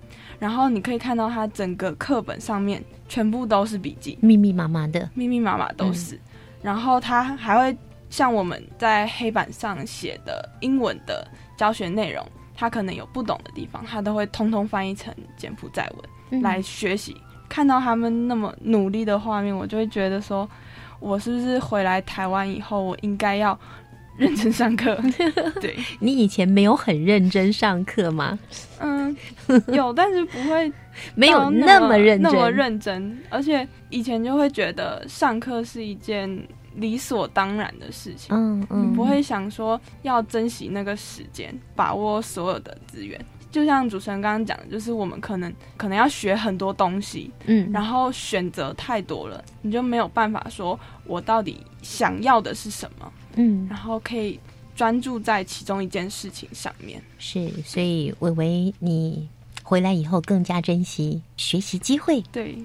[0.41, 6.19] 然后你可以看到他整个课本上面全部都是笔记，密密麻麻的，密密麻麻都是。
[6.63, 7.77] 然后他还会
[8.09, 12.25] 像我们在黑板上写的英文的教学内容，
[12.55, 17.15] 他可能有不懂的地方，他都会通通翻译成柬埔寨文、嗯来学习。
[17.47, 20.49] 看到他们那么努力的画面，我就会觉得说，
[20.99, 23.55] 我是不是回来台湾以后，我应该要
[24.21, 24.95] 认真上课？
[25.59, 28.37] 对，你以前没有很认真上课吗？
[28.79, 29.15] 嗯，
[29.73, 30.71] 有， 但是不会
[31.15, 36.29] 没有那么认真那么认真，而且以前就会觉得上课是一件
[36.75, 43.19] 理所当然的事情，嗯嗯，不会想说要珍惜那个时间，把握所有的资源。
[43.51, 54.39] 就像主持人刚刚讲的，就是我们可能可能要学很多东西，嗯然后选择太多了，你就没有办法说我到底想要的是什么，嗯，然后可以
[54.75, 57.01] 专注在其中一件事情上面。
[57.19, 59.27] 是，所以伟伟，你
[59.63, 62.57] 回来以后更加珍惜学习机会，对，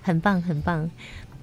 [0.00, 0.90] 很棒很棒。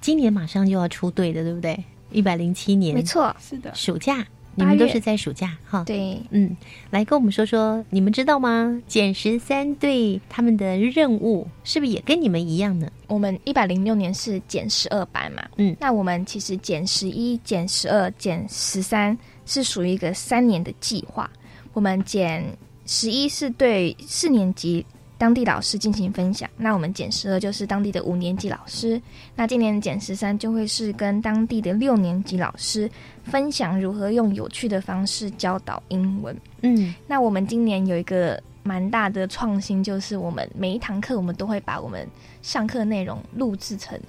[0.01, 1.83] 今年马上就要出队的，对不对？
[2.11, 4.25] 一百零七年，没错，是的，暑假。
[4.57, 5.83] 你们都是在暑假哈？
[5.85, 6.57] 对，嗯，
[6.89, 8.81] 来跟我们说说，你们知道吗？
[8.87, 12.89] 减十三对他们的任务是不是也跟你们一样呢？
[13.05, 21.29] 我们一百零六年是减十二班嘛，嗯，那我们其实减十一、减十二、减十三是属于一个三年的计划。
[21.73, 22.43] 我们减
[22.87, 24.83] 十一是对四年级
[25.17, 29.01] 当地老师进行分享，那我们减十二就是当地的五年级老师，
[29.35, 32.89] 那今年减十三就会是跟当地的六年级老师
[33.23, 36.37] 分享如何用有趣的方式教导英文。
[36.61, 42.07] 嗯，那我们今年有一个蛮大的创新，就是我们每一堂课我们都会把我们
[42.41, 43.99] 上课内容录制成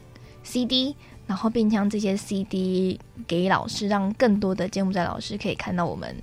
[0.43, 0.95] CD，
[1.27, 6.15] 然后并将这些 CD 给老师，让更多的柬埔寨老师可以看到我们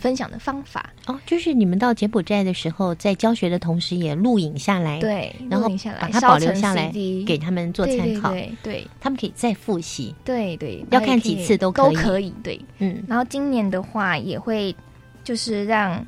[0.00, 0.90] 分享的方法。
[1.06, 5.68] 哦，就是你们到柬埔寨的时候，在教学的同时也录影下来，对然后
[6.00, 6.90] 把它保留下来
[7.26, 8.80] 给他们做参考，对对对。
[8.80, 14.74] 对他们可以再复习，对对，要看几次都都可以可以，对，嗯，然后今年的话也会
[15.22, 16.04] 就是让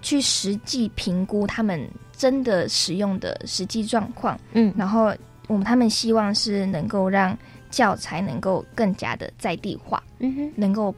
[0.00, 1.80] 去实际评估他们
[2.16, 5.12] 真的使用的实际状况，嗯，然后
[5.48, 7.36] 我们他们希望是能够让
[7.70, 10.94] 教材能够更加的在地化，嗯哼，能够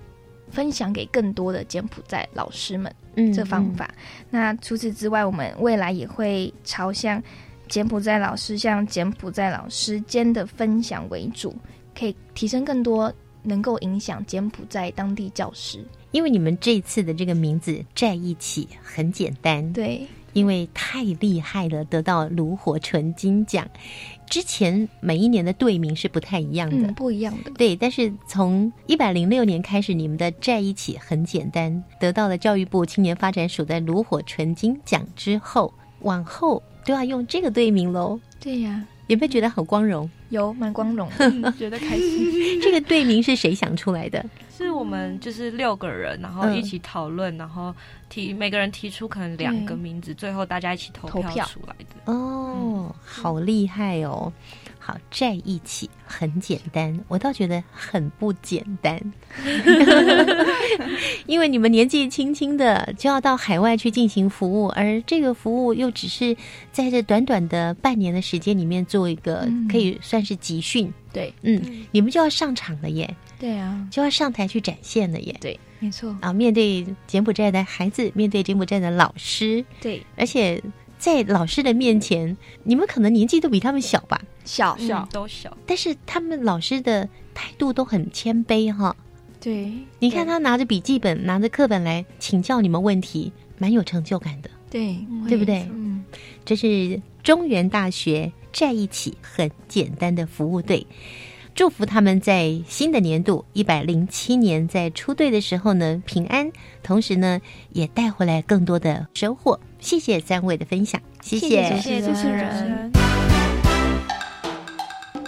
[0.55, 3.93] 分享给更多的柬埔寨老师们，嗯这方法。
[4.31, 7.23] 那除此之外，我们未来也会朝向
[7.69, 11.55] 柬埔寨老师向柬埔寨老师间的分享为主，
[11.99, 15.85] 可以提升更多能够影响柬埔寨当地教师。
[16.13, 23.67] 因为你们这次的这个名字在一起很简单，对，因为太厉害了，得到炉火纯金奖。
[24.29, 27.51] 之前每一年的队名是不太一样的，嗯、不一样的。
[27.53, 38.21] 对，但是从一百零六年开始，你们的在一起很简单，得到了教育部青年发展署的炉火纯金奖之后，往后都要用这个队名喽。
[38.41, 38.85] 对呀。
[39.09, 39.35] 有没有。
[39.35, 40.09] 觉得很光荣？
[40.29, 41.11] 有，蛮光荣，
[41.59, 42.61] 觉得开心。
[42.63, 44.25] 这个队名是谁想出来的？
[44.57, 47.75] 是我们就是六个人，然后一起讨论，然后
[48.09, 52.13] 提每个人提出可能两个名字，最后大家一起投票出来的。
[52.13, 54.33] 哦，好厉害哦！
[54.87, 59.01] 好，在一起很简单，我倒觉得很不简单，
[61.25, 66.37] 因为你们年纪轻轻的就要到海外去进行服务，而这个服务又只是
[66.71, 70.93] 在这短短的半年的时间里面做一个可以算是集训。
[71.15, 73.09] 对，嗯，你们就要上场了耶。
[73.39, 75.35] 对啊，就要上台去展现了耶。
[75.41, 76.15] 对，没错。
[76.21, 80.63] 啊，面对柬埔寨的孩子，面对柬埔寨的老师，对，而且
[81.05, 84.19] 在老师的面前，你们可能年纪都比他们小吧？
[84.47, 88.97] 小小都小，但是他们老师的态度都很谦卑哈。
[89.39, 94.49] 对，你看他拿着笔记本，拿着课本来请教你们问题，蛮有成就感的。
[94.71, 94.97] 对，
[95.29, 95.69] 对不对？
[95.75, 96.03] 嗯，
[96.43, 100.87] 这是中原大学在一起很简单的服务队。
[101.55, 106.51] 祝福他们在新的年度一百零七年在出队的时候呢平安，
[106.83, 107.43] 同时呢
[107.73, 109.61] 也带回来更多的收获。
[109.85, 112.91] 谢谢三位的分享，谢谢谢谢主持人。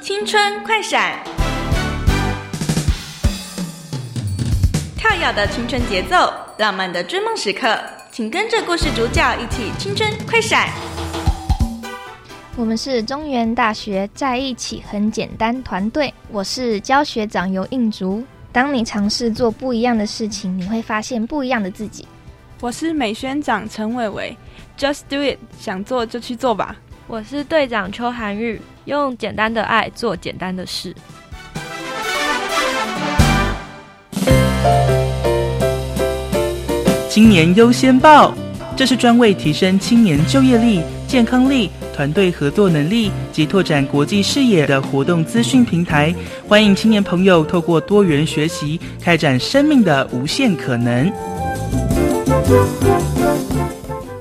[0.01, 1.23] 青春快闪，
[4.97, 7.79] 跳跃的青春节奏，浪漫的追梦时刻，
[8.11, 10.71] 请跟着故事主角一起青春快闪。
[12.57, 18.25] 我们是中原大学在一起很简单团队，我是教学长尤应竹。
[18.53, 22.09] 当你尝试做不一样的事情，你会发现不一样的自己。
[22.63, 24.35] 我是美宣长陈伟伟
[24.77, 26.77] ，Just do it，想做就去做吧。
[27.07, 30.95] 我是队长邱涵玉，用简单的爱做简单的事。
[37.09, 38.35] 青年优先报，
[38.77, 41.71] 这是专为提升青年就业力、健康力。
[41.95, 46.15] 团队合作能力及拓展国际视野的活动资讯平台，
[46.47, 51.11] 欢迎青年朋友透过多元学习，开展生命的无限可能。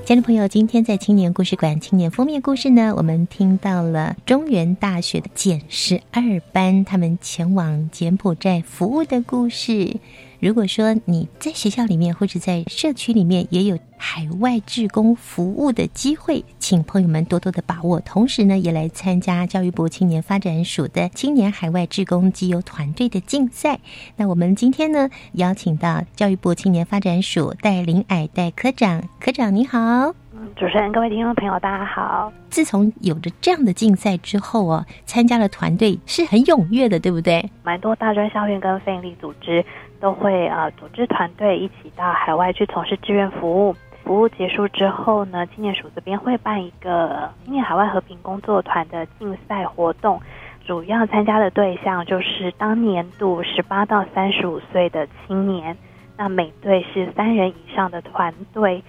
[0.05, 6.21] 家人朋友，今天在青年故事馆青年封面故事呢，我们听到了中原大学的简十二
[6.53, 9.97] 班他们前往柬埔寨服务的故事。
[10.45, 17.99] 如果说你在学校里面或者在社区里面也有海外志工服务的机会，请朋友们多多的把握。
[18.01, 23.79] 同时呢，也来参加教育部青年发展署的青年海外志工机油团队的竞赛。
[24.17, 30.13] 那我们今天呢，邀请到教育部青年发展署戴林矮戴科长，科长你好。
[30.55, 32.31] 主持人、各位听众朋友，大家好。
[32.49, 37.49] 自从有着这样的竞赛之后哦，参加了团队是很踊跃的，对不对？
[37.63, 39.65] 蛮多大专校院跟非营利组织
[40.05, 43.75] 都会呃组织团队一起到海外去从事志愿服务。
[44.03, 50.21] 服务结束之后呢，青年署这边会办一个青年海外和平工作团的竞赛活动，
[50.63, 55.75] 主要参加的对象就是当年度十八到三十五岁的青年。
[56.15, 58.83] 那每队是三人以上的团队。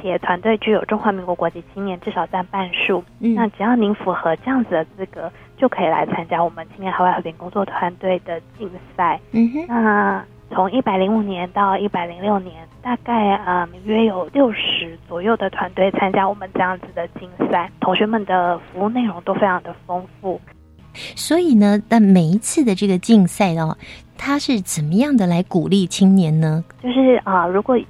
[0.00, 9.20] 且团队具有中华民国国籍青年至少占半数，嗯、那只要您符合这样子的资格，就可以来参加我们青年海外和平工作团队的竞赛。
[9.32, 10.24] 嗯哼，那
[10.54, 20.40] 从一百零五年到一百零六年，大概嗯约有六十左右的团队参加我们这样子的竞赛，同学们的服务内容都非常的丰富。
[20.94, 23.76] 所以呢，那每一次的这个竞赛哦，
[24.18, 26.62] 它是怎么样的来鼓励青年呢？
[26.82, 27.86] 就是啊、呃，如果以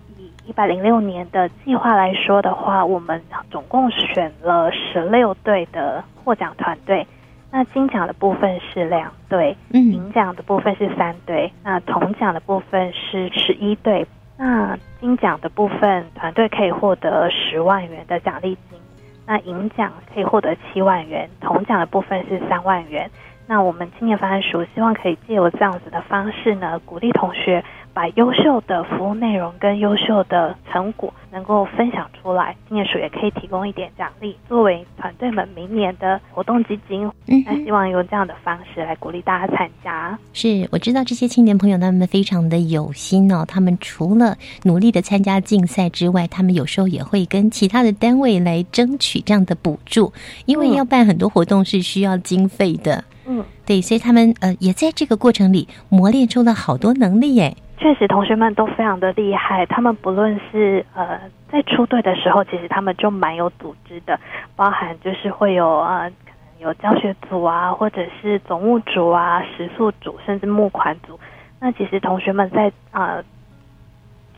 [0.47, 7.05] 一百零六年的计划来说的话，我们总共选了十六队的获奖团队。
[7.53, 14.07] 那金奖的部分是两对，嗯，银奖的部分是三对，那铜奖的部分是十一对。
[14.38, 18.80] 那金奖的部分，团队可以获得十万元的奖励金；
[19.26, 23.09] 那银奖可以获得七万元，铜奖的部分是三万元。
[23.46, 27.62] 那我们青年发展署希望可以借由这样子的方式呢，鼓励同学。
[27.95, 37.07] 把优秀的服务内容跟优秀的成果能够分享出来，青年署也可以提供一点奖励，作为团队们明年的活动基金。
[37.26, 40.18] 嗯，那希望用这样的方式来鼓励大家参加。
[40.32, 50.12] 是，我知道这些青年朋友他们非常的有心哦，他们除了努力的参加竞赛之外，他们有时候也会跟其他的单位来争取这样的补助，
[50.47, 53.05] 因为要办很多活动是需要经费的。
[53.27, 57.57] 嗯，对，所以他们呃也在这个过程里磨练出了好多能力耶。
[57.79, 59.66] 确实，同学们都非常的厉害。
[59.66, 61.18] 他们不论是呃
[61.51, 64.18] 在出队的时候，其实他们就蛮有组织的，
[64.55, 71.18] 包含就是会有呃可能有教学组啊，或者是总务组啊、食宿组，甚至募款组。
[71.59, 73.23] 那其实同学们在呃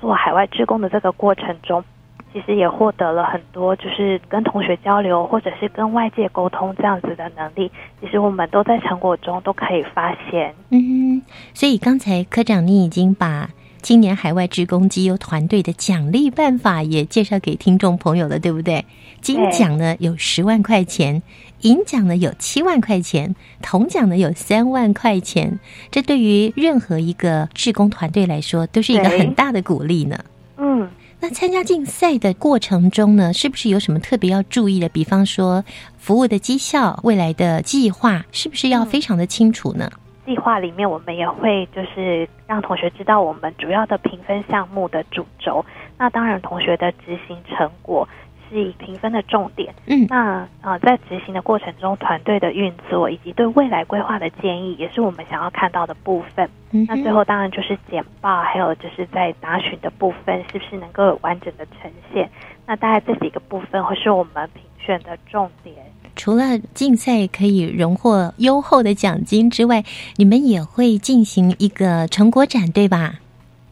[0.00, 1.84] 做海外志工的这个过程中。
[2.34, 7.70] 其实也获得了很多，就是跟同学交流，或者是跟外界沟通这样子的能力。
[8.00, 10.52] 其实我们都在成果中都可以发现。
[10.70, 11.22] 嗯，
[11.54, 18.84] 所以刚才科长你已经把今年海外职工绩优团队的奖励办法也介绍给听众朋友了，对不对？
[19.20, 21.22] 金奖呢有十万块钱，
[21.60, 25.60] 银奖呢有七万块钱，铜奖呢有三万块钱。
[25.92, 30.18] 这对于任何一个志工团队来说，都是一个很大的鼓励呢。
[31.24, 34.90] 那参加竞赛的过程中呢，是不是有什么特别要注意的？
[34.90, 35.64] 比方说，
[35.96, 39.90] 服务的绩效、未来的计划，是不是要非常的清楚呢？
[40.26, 45.64] 计划里面，我们也会就是让同学知道我们主要的评分项目的主轴。
[45.96, 48.06] 那当然，同学的执行成果。
[48.54, 56.48] 是以评分的重点，嗯，那呃，在执行的过程中，团队的运作以及对未来规划的建议，也是我们想要看到的部分。
[56.70, 62.30] 嗯，那最后当然就是简报，还有就是在答询的部分，是不是能够有完整的呈现？
[62.64, 65.74] 那大概这几个部分会是我们评选的重点。
[66.14, 69.82] 除了竞赛可以荣获优厚的奖金之外，
[70.16, 73.14] 你们也会进行一个成果展，对吧？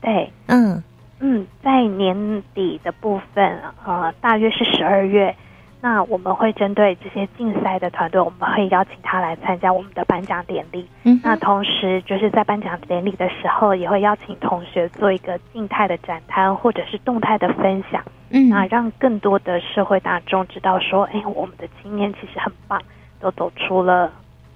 [0.00, 0.82] 对，嗯。
[1.24, 5.32] 嗯，在年底的部分，呃，大约是十二月，
[5.80, 10.88] 那我们会针对这些竞赛的团队，我们会邀请他来参加我们的颁奖典礼。
[11.04, 18.02] 嗯，那同时就是在颁奖典礼的时候，也会邀请同学做一个静态的展摊，或者是动态的分享。
[18.30, 22.82] 嗯，那让更多的社会大众知道说，哎，我们的青年其实很棒，
[23.20, 24.10] 都走出了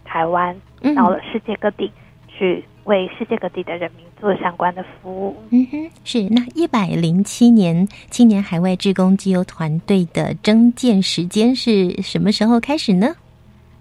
[0.05, 0.61] 台湾，
[0.97, 1.93] 到了世界各地
[2.27, 2.65] 去。
[2.87, 5.37] 为世界各地的人民做相关的服务。
[5.51, 13.15] 嗯哼，是那一百零七年青年海外志工机油团队的征建时间是什么时候开始呢？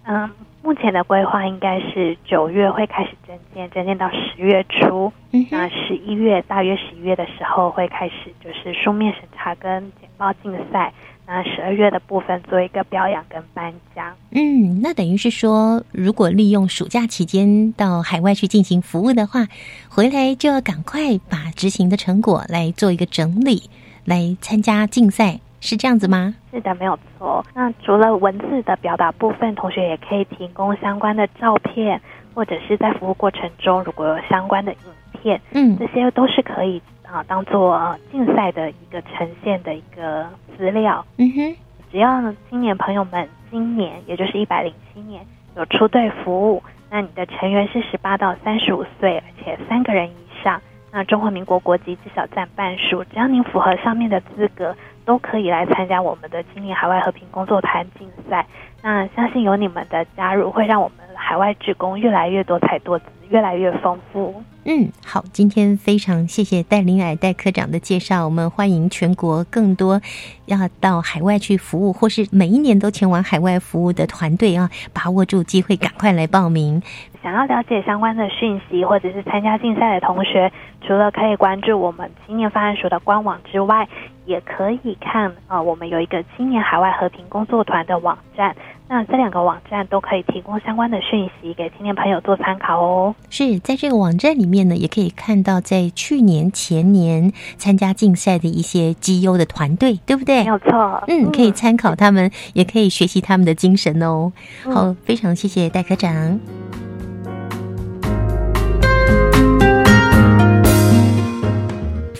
[0.03, 0.29] 嗯，
[0.61, 5.11] 目前的规划应该是九月会开始征建，征建到十月初。
[5.31, 10.93] 嗯，那十一月大约十一月的时候会开始就是书面审查跟简报竞赛。
[11.28, 14.13] 那十二月的部分做一个表扬跟颁奖。
[14.32, 19.47] 嗯，那等于是说，如果利用暑假期间到海外去进行服务的话，
[19.89, 23.69] 回来就要赶快把执行的成果来做一个整理，
[24.05, 26.36] 来参加竞赛，是这样子吗？
[26.51, 27.43] 是的，没有错。
[27.55, 31.99] 那除了文字的表达部分，同学也可以提供相关的照片，
[32.34, 34.80] 或者是在服务过程中如果有相关的影
[35.21, 36.80] 片，嗯，这些都是可以。
[37.16, 41.05] 啊，当做竞赛的一个呈现的一个资料。
[41.16, 41.55] 嗯哼，
[41.89, 50.61] 只要青年朋友们今年，也就是一百零七年有出队服务，那你的成员是十八到三十五岁，而且三个人以上，
[50.91, 58.45] 那中华民国国籍至少占半数，只要您符合上面的资格，都可以来参加我们的青年海外和平工作团竞赛。
[58.82, 64.43] 那相信有你们的加入，会让我们海外职工越来越多彩多姿，越来越丰富。
[64.67, 68.26] 嗯，好，今天非常谢谢戴林矮戴科长的介绍。
[68.26, 70.01] 我们欢迎全国更多
[70.47, 76.82] 要到海外去服务，或是每一年都前往海外服务的团队啊，把握住机会，赶快来报名。
[77.21, 80.51] 想要了解相关的讯息，或者是参加竞赛的同学，
[80.82, 83.88] 除了可以关注我们青年发展署的官网之外，
[84.26, 88.55] 也可以看啊，我们有一个青年海外和平工作团的网站。
[88.88, 93.15] 那这两个网站都可以提供相关的讯息给青年朋友做参考哦。
[93.29, 100.43] 是在这个网站里面呢，也可以看到在去年、前年参加竞赛的一些绩优的团队，对不对？
[100.43, 101.03] 没有错。
[101.07, 104.31] 嗯，可以参考他们，也可以学习他们的精神哦。
[104.63, 106.39] 好，非常谢谢戴科长。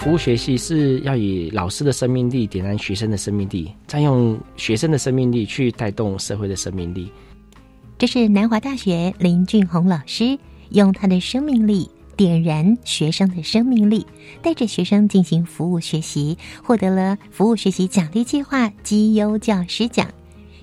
[0.06, 7.12] 服务学习是要以老师的生命力点燃学生的生命力，再用学生的生命力去带动社会的生命力。
[7.98, 10.38] 这是南华大学林俊宏老师
[10.70, 14.06] 用他的生命力点燃学生的生命力，
[14.44, 20.08] 带着学生进行服务学习，获得了服务学习奖励计划绩优教师奖。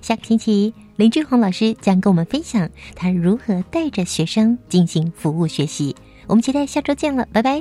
[0.00, 5.96] 下个星期，林俊宏老师将跟我们分享他如何带着学生进行服务学习。
[6.28, 7.60] 我们期待下周见了，拜拜。